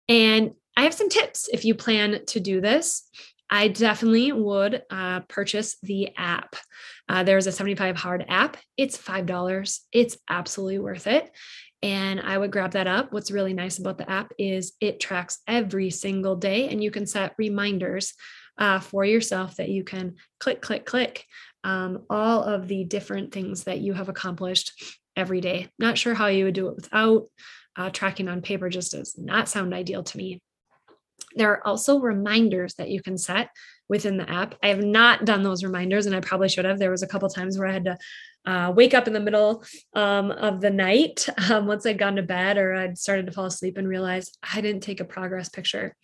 And 0.08 0.52
I 0.76 0.82
have 0.82 0.94
some 0.94 1.10
tips 1.10 1.48
if 1.52 1.64
you 1.64 1.74
plan 1.74 2.24
to 2.26 2.40
do 2.40 2.60
this. 2.60 3.08
I 3.52 3.68
definitely 3.68 4.32
would 4.32 4.82
uh, 4.90 5.20
purchase 5.28 5.76
the 5.82 6.08
app. 6.16 6.56
Uh, 7.08 7.22
there's 7.22 7.46
a 7.46 7.52
75 7.52 7.96
hard 7.96 8.24
app. 8.28 8.56
It's 8.76 8.96
$5. 8.96 9.80
It's 9.92 10.16
absolutely 10.28 10.78
worth 10.78 11.06
it 11.06 11.30
and 11.82 12.20
I 12.20 12.38
would 12.38 12.52
grab 12.52 12.72
that 12.72 12.86
up. 12.86 13.12
What's 13.12 13.30
really 13.30 13.54
nice 13.54 13.78
about 13.78 13.98
the 13.98 14.08
app 14.08 14.32
is 14.38 14.72
it 14.80 15.00
tracks 15.00 15.40
every 15.48 15.90
single 15.90 16.36
day, 16.36 16.68
and 16.68 16.82
you 16.82 16.90
can 16.90 17.06
set 17.06 17.34
reminders 17.38 18.14
uh, 18.58 18.78
for 18.78 19.04
yourself 19.04 19.56
that 19.56 19.68
you 19.68 19.82
can 19.82 20.16
click, 20.38 20.62
click, 20.62 20.86
click 20.86 21.26
um, 21.64 22.04
all 22.08 22.44
of 22.44 22.68
the 22.68 22.84
different 22.84 23.32
things 23.32 23.64
that 23.64 23.80
you 23.80 23.94
have 23.94 24.08
accomplished 24.08 24.96
every 25.16 25.40
day. 25.40 25.68
Not 25.78 25.98
sure 25.98 26.14
how 26.14 26.28
you 26.28 26.44
would 26.44 26.54
do 26.54 26.68
it 26.68 26.76
without 26.76 27.26
uh, 27.76 27.90
tracking 27.90 28.28
on 28.28 28.42
paper, 28.42 28.68
just 28.68 28.92
does 28.92 29.16
not 29.18 29.48
sound 29.48 29.74
ideal 29.74 30.04
to 30.04 30.16
me. 30.16 30.40
There 31.36 31.50
are 31.50 31.66
also 31.66 32.00
reminders 32.00 32.74
that 32.74 32.90
you 32.90 33.02
can 33.02 33.18
set 33.18 33.50
within 33.88 34.16
the 34.16 34.28
app. 34.28 34.54
I 34.62 34.68
have 34.68 34.82
not 34.82 35.24
done 35.24 35.42
those 35.42 35.64
reminders, 35.64 36.06
and 36.06 36.16
I 36.16 36.20
probably 36.20 36.48
should 36.48 36.64
have. 36.64 36.78
There 36.78 36.90
was 36.90 37.02
a 37.02 37.06
couple 37.06 37.28
times 37.28 37.58
where 37.58 37.68
I 37.68 37.72
had 37.72 37.84
to 37.84 37.98
uh, 38.44 38.72
wake 38.74 38.94
up 38.94 39.06
in 39.06 39.12
the 39.12 39.20
middle 39.20 39.64
um, 39.94 40.30
of 40.30 40.60
the 40.60 40.70
night 40.70 41.28
um, 41.50 41.66
once 41.66 41.86
I'd 41.86 41.98
gone 41.98 42.16
to 42.16 42.22
bed 42.22 42.56
or 42.56 42.74
I'd 42.74 42.98
started 42.98 43.26
to 43.26 43.32
fall 43.32 43.46
asleep 43.46 43.76
and 43.76 43.86
realize 43.88 44.32
I 44.42 44.60
didn't 44.60 44.82
take 44.82 45.00
a 45.00 45.04
progress 45.04 45.48
picture. 45.48 45.94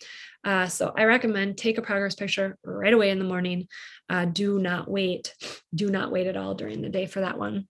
Uh, 0.43 0.67
so 0.67 0.93
I 0.95 1.03
recommend 1.03 1.57
take 1.57 1.77
a 1.77 1.81
progress 1.81 2.15
picture 2.15 2.57
right 2.63 2.93
away 2.93 3.09
in 3.09 3.19
the 3.19 3.25
morning. 3.25 3.67
Uh, 4.09 4.25
do 4.25 4.57
not 4.59 4.89
wait. 4.89 5.35
Do 5.75 5.89
not 5.89 6.11
wait 6.11 6.27
at 6.27 6.37
all 6.37 6.55
during 6.55 6.81
the 6.81 6.89
day 6.89 7.07
for 7.07 7.21
that 7.21 7.37
one. 7.37 7.67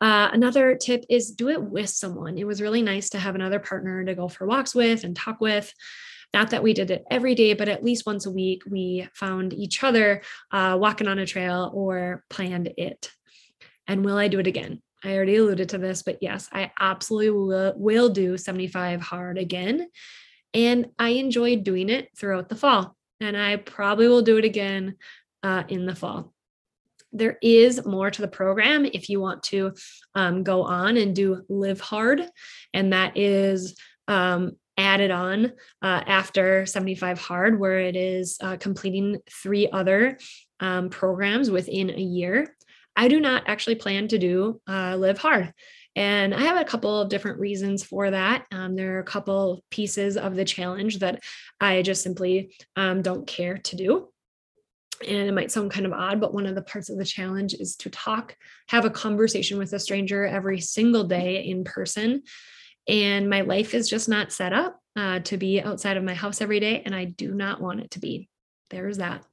Uh, 0.00 0.28
another 0.32 0.76
tip 0.76 1.04
is 1.08 1.30
do 1.30 1.48
it 1.48 1.62
with 1.62 1.88
someone. 1.88 2.36
It 2.36 2.46
was 2.46 2.60
really 2.60 2.82
nice 2.82 3.10
to 3.10 3.18
have 3.18 3.34
another 3.34 3.58
partner 3.58 4.04
to 4.04 4.14
go 4.14 4.28
for 4.28 4.46
walks 4.46 4.74
with 4.74 5.02
and 5.02 5.16
talk 5.16 5.40
with. 5.40 5.72
Not 6.34 6.50
that 6.50 6.64
we 6.64 6.74
did 6.74 6.90
it 6.90 7.04
every 7.12 7.36
day, 7.36 7.54
but 7.54 7.68
at 7.68 7.84
least 7.84 8.06
once 8.06 8.26
a 8.26 8.30
week, 8.30 8.64
we 8.68 9.08
found 9.14 9.52
each 9.52 9.84
other 9.84 10.20
uh, 10.50 10.76
walking 10.78 11.06
on 11.06 11.20
a 11.20 11.26
trail 11.26 11.70
or 11.72 12.24
planned 12.28 12.74
it. 12.76 13.12
And 13.86 14.04
will 14.04 14.18
I 14.18 14.26
do 14.26 14.40
it 14.40 14.48
again? 14.48 14.82
I 15.04 15.14
already 15.14 15.36
alluded 15.36 15.68
to 15.68 15.78
this, 15.78 16.02
but 16.02 16.18
yes, 16.20 16.48
I 16.52 16.72
absolutely 16.80 17.30
will, 17.30 17.74
will 17.76 18.08
do 18.08 18.36
75 18.36 19.00
hard 19.00 19.38
again. 19.38 19.88
And 20.52 20.88
I 20.98 21.10
enjoyed 21.10 21.62
doing 21.62 21.88
it 21.88 22.08
throughout 22.18 22.48
the 22.48 22.56
fall. 22.56 22.96
And 23.20 23.36
I 23.36 23.54
probably 23.54 24.08
will 24.08 24.22
do 24.22 24.36
it 24.36 24.44
again 24.44 24.96
uh, 25.44 25.62
in 25.68 25.86
the 25.86 25.94
fall 25.94 26.34
there 27.16 27.38
is 27.40 27.86
more 27.86 28.10
to 28.10 28.22
the 28.22 28.26
program 28.28 28.84
if 28.84 29.08
you 29.08 29.20
want 29.20 29.40
to 29.44 29.72
um, 30.16 30.42
go 30.42 30.64
on 30.64 30.96
and 30.96 31.14
do 31.14 31.44
live 31.48 31.80
hard 31.80 32.28
and 32.72 32.92
that 32.92 33.16
is 33.16 33.76
um, 34.08 34.56
added 34.76 35.10
on 35.10 35.52
uh, 35.82 36.02
after 36.06 36.66
75 36.66 37.20
hard 37.20 37.58
where 37.58 37.78
it 37.78 37.96
is 37.96 38.38
uh, 38.40 38.56
completing 38.56 39.18
three 39.30 39.68
other 39.70 40.18
um, 40.60 40.90
programs 40.90 41.50
within 41.50 41.90
a 41.90 42.00
year 42.00 42.56
i 42.96 43.08
do 43.08 43.20
not 43.20 43.44
actually 43.46 43.76
plan 43.76 44.08
to 44.08 44.18
do 44.18 44.60
uh, 44.68 44.96
live 44.96 45.18
hard 45.18 45.52
and 45.96 46.34
I 46.34 46.40
have 46.40 46.60
a 46.60 46.64
couple 46.64 47.00
of 47.00 47.08
different 47.08 47.38
reasons 47.38 47.84
for 47.84 48.10
that. 48.10 48.46
Um, 48.50 48.74
there 48.74 48.96
are 48.96 48.98
a 48.98 49.04
couple 49.04 49.62
pieces 49.70 50.16
of 50.16 50.34
the 50.34 50.44
challenge 50.44 50.98
that 50.98 51.22
I 51.60 51.82
just 51.82 52.02
simply 52.02 52.56
um, 52.74 53.00
don't 53.00 53.28
care 53.28 53.58
to 53.58 53.76
do 53.76 54.08
and 55.06 55.28
it 55.28 55.32
might 55.32 55.50
sound 55.50 55.70
kind 55.70 55.86
of 55.86 55.92
odd, 55.92 56.20
but 56.20 56.32
one 56.32 56.46
of 56.46 56.54
the 56.54 56.62
parts 56.62 56.88
of 56.88 56.98
the 56.98 57.04
challenge 57.04 57.54
is 57.54 57.76
to 57.76 57.90
talk, 57.90 58.36
have 58.68 58.84
a 58.84 58.90
conversation 58.90 59.58
with 59.58 59.72
a 59.72 59.78
stranger 59.78 60.24
every 60.24 60.60
single 60.60 61.04
day 61.04 61.44
in 61.44 61.64
person. 61.64 62.22
And 62.88 63.30
my 63.30 63.42
life 63.42 63.74
is 63.74 63.88
just 63.88 64.08
not 64.08 64.32
set 64.32 64.52
up 64.52 64.78
uh, 64.96 65.20
to 65.20 65.36
be 65.36 65.60
outside 65.60 65.96
of 65.96 66.04
my 66.04 66.14
house 66.14 66.40
every 66.40 66.60
day, 66.60 66.82
and 66.84 66.94
I 66.94 67.04
do 67.04 67.32
not 67.32 67.60
want 67.60 67.80
it 67.80 67.90
to 67.92 68.00
be. 68.00 68.28
There's 68.70 68.98
that. 68.98 69.24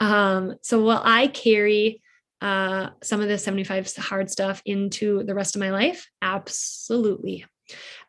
Um, 0.00 0.56
so 0.62 0.82
while 0.82 1.02
I 1.04 1.28
carry 1.28 2.02
uh, 2.40 2.90
some 3.02 3.20
of 3.20 3.28
the 3.28 3.38
75 3.38 3.94
hard 3.96 4.30
stuff 4.30 4.62
into 4.64 5.22
the 5.22 5.34
rest 5.34 5.54
of 5.54 5.60
my 5.60 5.70
life, 5.70 6.08
absolutely. 6.20 7.44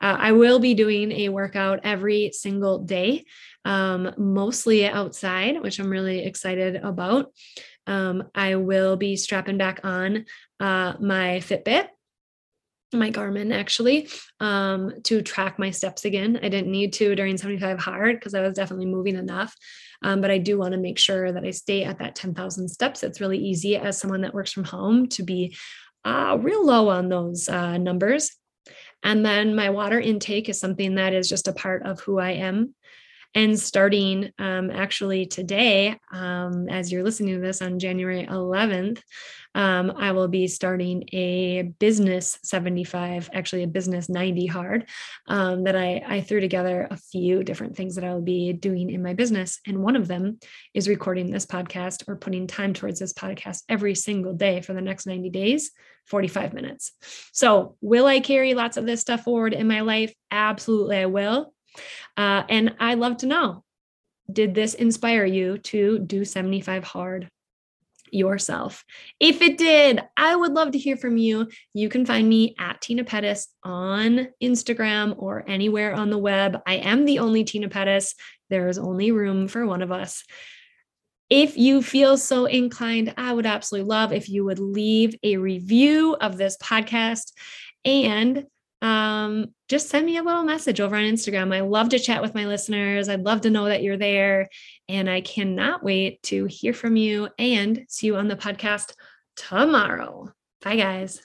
Uh, 0.01 0.17
I 0.19 0.31
will 0.31 0.59
be 0.59 0.73
doing 0.73 1.11
a 1.11 1.29
workout 1.29 1.81
every 1.83 2.31
single 2.33 2.79
day 2.79 3.25
um, 3.65 4.11
mostly 4.17 4.87
outside, 4.87 5.61
which 5.61 5.79
I'm 5.79 5.89
really 5.89 6.25
excited 6.25 6.75
about. 6.77 7.31
Um, 7.85 8.23
I 8.33 8.55
will 8.55 8.97
be 8.97 9.15
strapping 9.15 9.57
back 9.57 9.81
on 9.83 10.25
uh, 10.59 10.93
my 10.99 11.41
Fitbit, 11.41 11.87
my 12.97 13.11
Garmin 13.11 13.53
actually, 13.53 14.09
um, 14.39 14.93
to 15.03 15.21
track 15.21 15.59
my 15.59 15.71
steps 15.71 16.05
again. 16.05 16.39
I 16.41 16.49
didn't 16.49 16.71
need 16.71 16.93
to 16.93 17.15
during 17.15 17.37
75 17.37 17.79
hard 17.79 18.19
because 18.19 18.33
I 18.33 18.41
was 18.41 18.55
definitely 18.55 18.85
moving 18.85 19.15
enough. 19.15 19.55
Um, 20.01 20.21
but 20.21 20.31
I 20.31 20.37
do 20.37 20.57
want 20.57 20.73
to 20.73 20.79
make 20.79 20.99
sure 20.99 21.31
that 21.31 21.45
I 21.45 21.51
stay 21.51 21.83
at 21.83 21.99
that 21.99 22.15
10,000 22.15 22.67
steps. 22.67 23.03
It's 23.03 23.21
really 23.21 23.37
easy 23.37 23.77
as 23.77 23.97
someone 23.97 24.21
that 24.21 24.33
works 24.33 24.51
from 24.51 24.65
home 24.65 25.07
to 25.09 25.23
be 25.23 25.55
uh, 26.05 26.37
real 26.39 26.65
low 26.65 26.89
on 26.89 27.09
those 27.09 27.47
uh, 27.47 27.77
numbers. 27.77 28.31
And 29.01 29.25
then 29.25 29.55
my 29.55 29.69
water 29.69 29.99
intake 29.99 30.49
is 30.49 30.59
something 30.59 30.95
that 30.95 31.13
is 31.13 31.29
just 31.29 31.47
a 31.47 31.53
part 31.53 31.85
of 31.85 31.99
who 32.01 32.19
I 32.19 32.31
am. 32.31 32.75
And 33.35 33.59
starting 33.59 34.29
um, 34.37 34.69
actually 34.69 35.25
today, 35.25 35.97
um, 36.11 36.69
as 36.69 36.91
you're 36.91 37.03
listening 37.03 37.35
to 37.35 37.41
this 37.41 37.63
on 37.63 37.79
January 37.79 38.27
11th, 38.27 39.01
um, 39.55 39.93
I 39.97 40.11
will 40.11 40.27
be 40.27 40.47
starting 40.47 41.03
a 41.13 41.63
business 41.63 42.39
75, 42.43 43.29
actually 43.33 43.63
a 43.63 43.67
business 43.67 44.09
90 44.09 44.47
hard 44.47 44.89
um, 45.27 45.63
that 45.65 45.75
I, 45.75 46.03
I 46.05 46.21
threw 46.21 46.39
together 46.39 46.87
a 46.89 46.97
few 46.97 47.43
different 47.43 47.75
things 47.75 47.95
that 47.95 48.03
I 48.03 48.13
will 48.13 48.21
be 48.21 48.53
doing 48.53 48.89
in 48.89 49.03
my 49.03 49.13
business. 49.13 49.59
And 49.67 49.83
one 49.83 49.95
of 49.95 50.07
them 50.07 50.39
is 50.73 50.89
recording 50.89 51.29
this 51.29 51.45
podcast 51.45 52.07
or 52.07 52.15
putting 52.15 52.47
time 52.47 52.73
towards 52.73 52.99
this 52.99 53.13
podcast 53.13 53.63
every 53.69 53.95
single 53.95 54.33
day 54.33 54.61
for 54.61 54.73
the 54.73 54.81
next 54.81 55.05
90 55.05 55.29
days, 55.29 55.71
45 56.07 56.53
minutes. 56.53 56.91
So, 57.31 57.75
will 57.81 58.05
I 58.05 58.19
carry 58.19 58.53
lots 58.53 58.77
of 58.77 58.85
this 58.85 59.01
stuff 59.01 59.23
forward 59.23 59.53
in 59.53 59.67
my 59.67 59.81
life? 59.81 60.13
Absolutely, 60.31 60.97
I 60.97 61.05
will. 61.05 61.53
Uh, 62.17 62.43
and 62.49 62.75
I 62.79 62.95
love 62.95 63.17
to 63.17 63.25
know 63.25 63.63
did 64.31 64.55
this 64.55 64.73
inspire 64.73 65.25
you 65.25 65.57
to 65.57 65.99
do 65.99 66.23
75 66.23 66.83
hard 66.83 67.29
yourself? 68.13 68.83
If 69.19 69.41
it 69.41 69.57
did, 69.57 70.01
I 70.15 70.35
would 70.35 70.53
love 70.53 70.71
to 70.71 70.77
hear 70.77 70.97
from 70.97 71.17
you. 71.17 71.49
You 71.73 71.89
can 71.89 72.05
find 72.05 72.27
me 72.27 72.55
at 72.59 72.81
Tina 72.81 73.03
Pettis 73.03 73.47
on 73.63 74.29
Instagram 74.41 75.15
or 75.17 75.43
anywhere 75.47 75.93
on 75.93 76.09
the 76.09 76.17
web. 76.17 76.61
I 76.65 76.75
am 76.75 77.05
the 77.05 77.19
only 77.19 77.43
Tina 77.43 77.69
Pettis. 77.69 78.15
There 78.49 78.67
is 78.67 78.77
only 78.77 79.11
room 79.11 79.47
for 79.47 79.65
one 79.65 79.81
of 79.81 79.91
us. 79.91 80.23
If 81.29 81.57
you 81.57 81.81
feel 81.81 82.17
so 82.17 82.45
inclined, 82.45 83.13
I 83.17 83.33
would 83.33 83.45
absolutely 83.45 83.89
love 83.89 84.13
if 84.13 84.29
you 84.29 84.45
would 84.45 84.59
leave 84.59 85.15
a 85.23 85.37
review 85.37 86.15
of 86.15 86.37
this 86.37 86.57
podcast 86.57 87.31
and 87.85 88.45
um, 88.83 89.47
just 89.69 89.89
send 89.89 90.05
me 90.05 90.17
a 90.17 90.23
little 90.23 90.43
message 90.43 90.81
over 90.81 90.95
on 90.97 91.03
Instagram. 91.03 91.55
I 91.55 91.61
love 91.61 91.89
to 91.89 91.99
chat 91.99 92.21
with 92.21 92.35
my 92.35 92.45
listeners. 92.45 93.07
I'd 93.07 93.23
love 93.23 93.41
to 93.41 93.49
know 93.49 93.65
that 93.65 93.81
you're 93.81 93.97
there. 93.97 94.49
And 94.89 95.09
I 95.09 95.21
cannot 95.21 95.83
wait 95.83 96.21
to 96.23 96.45
hear 96.45 96.73
from 96.73 96.95
you 96.95 97.29
and 97.39 97.85
see 97.87 98.07
you 98.07 98.15
on 98.17 98.27
the 98.27 98.35
podcast 98.35 98.93
tomorrow. 99.35 100.31
Bye, 100.61 100.75
guys. 100.75 101.21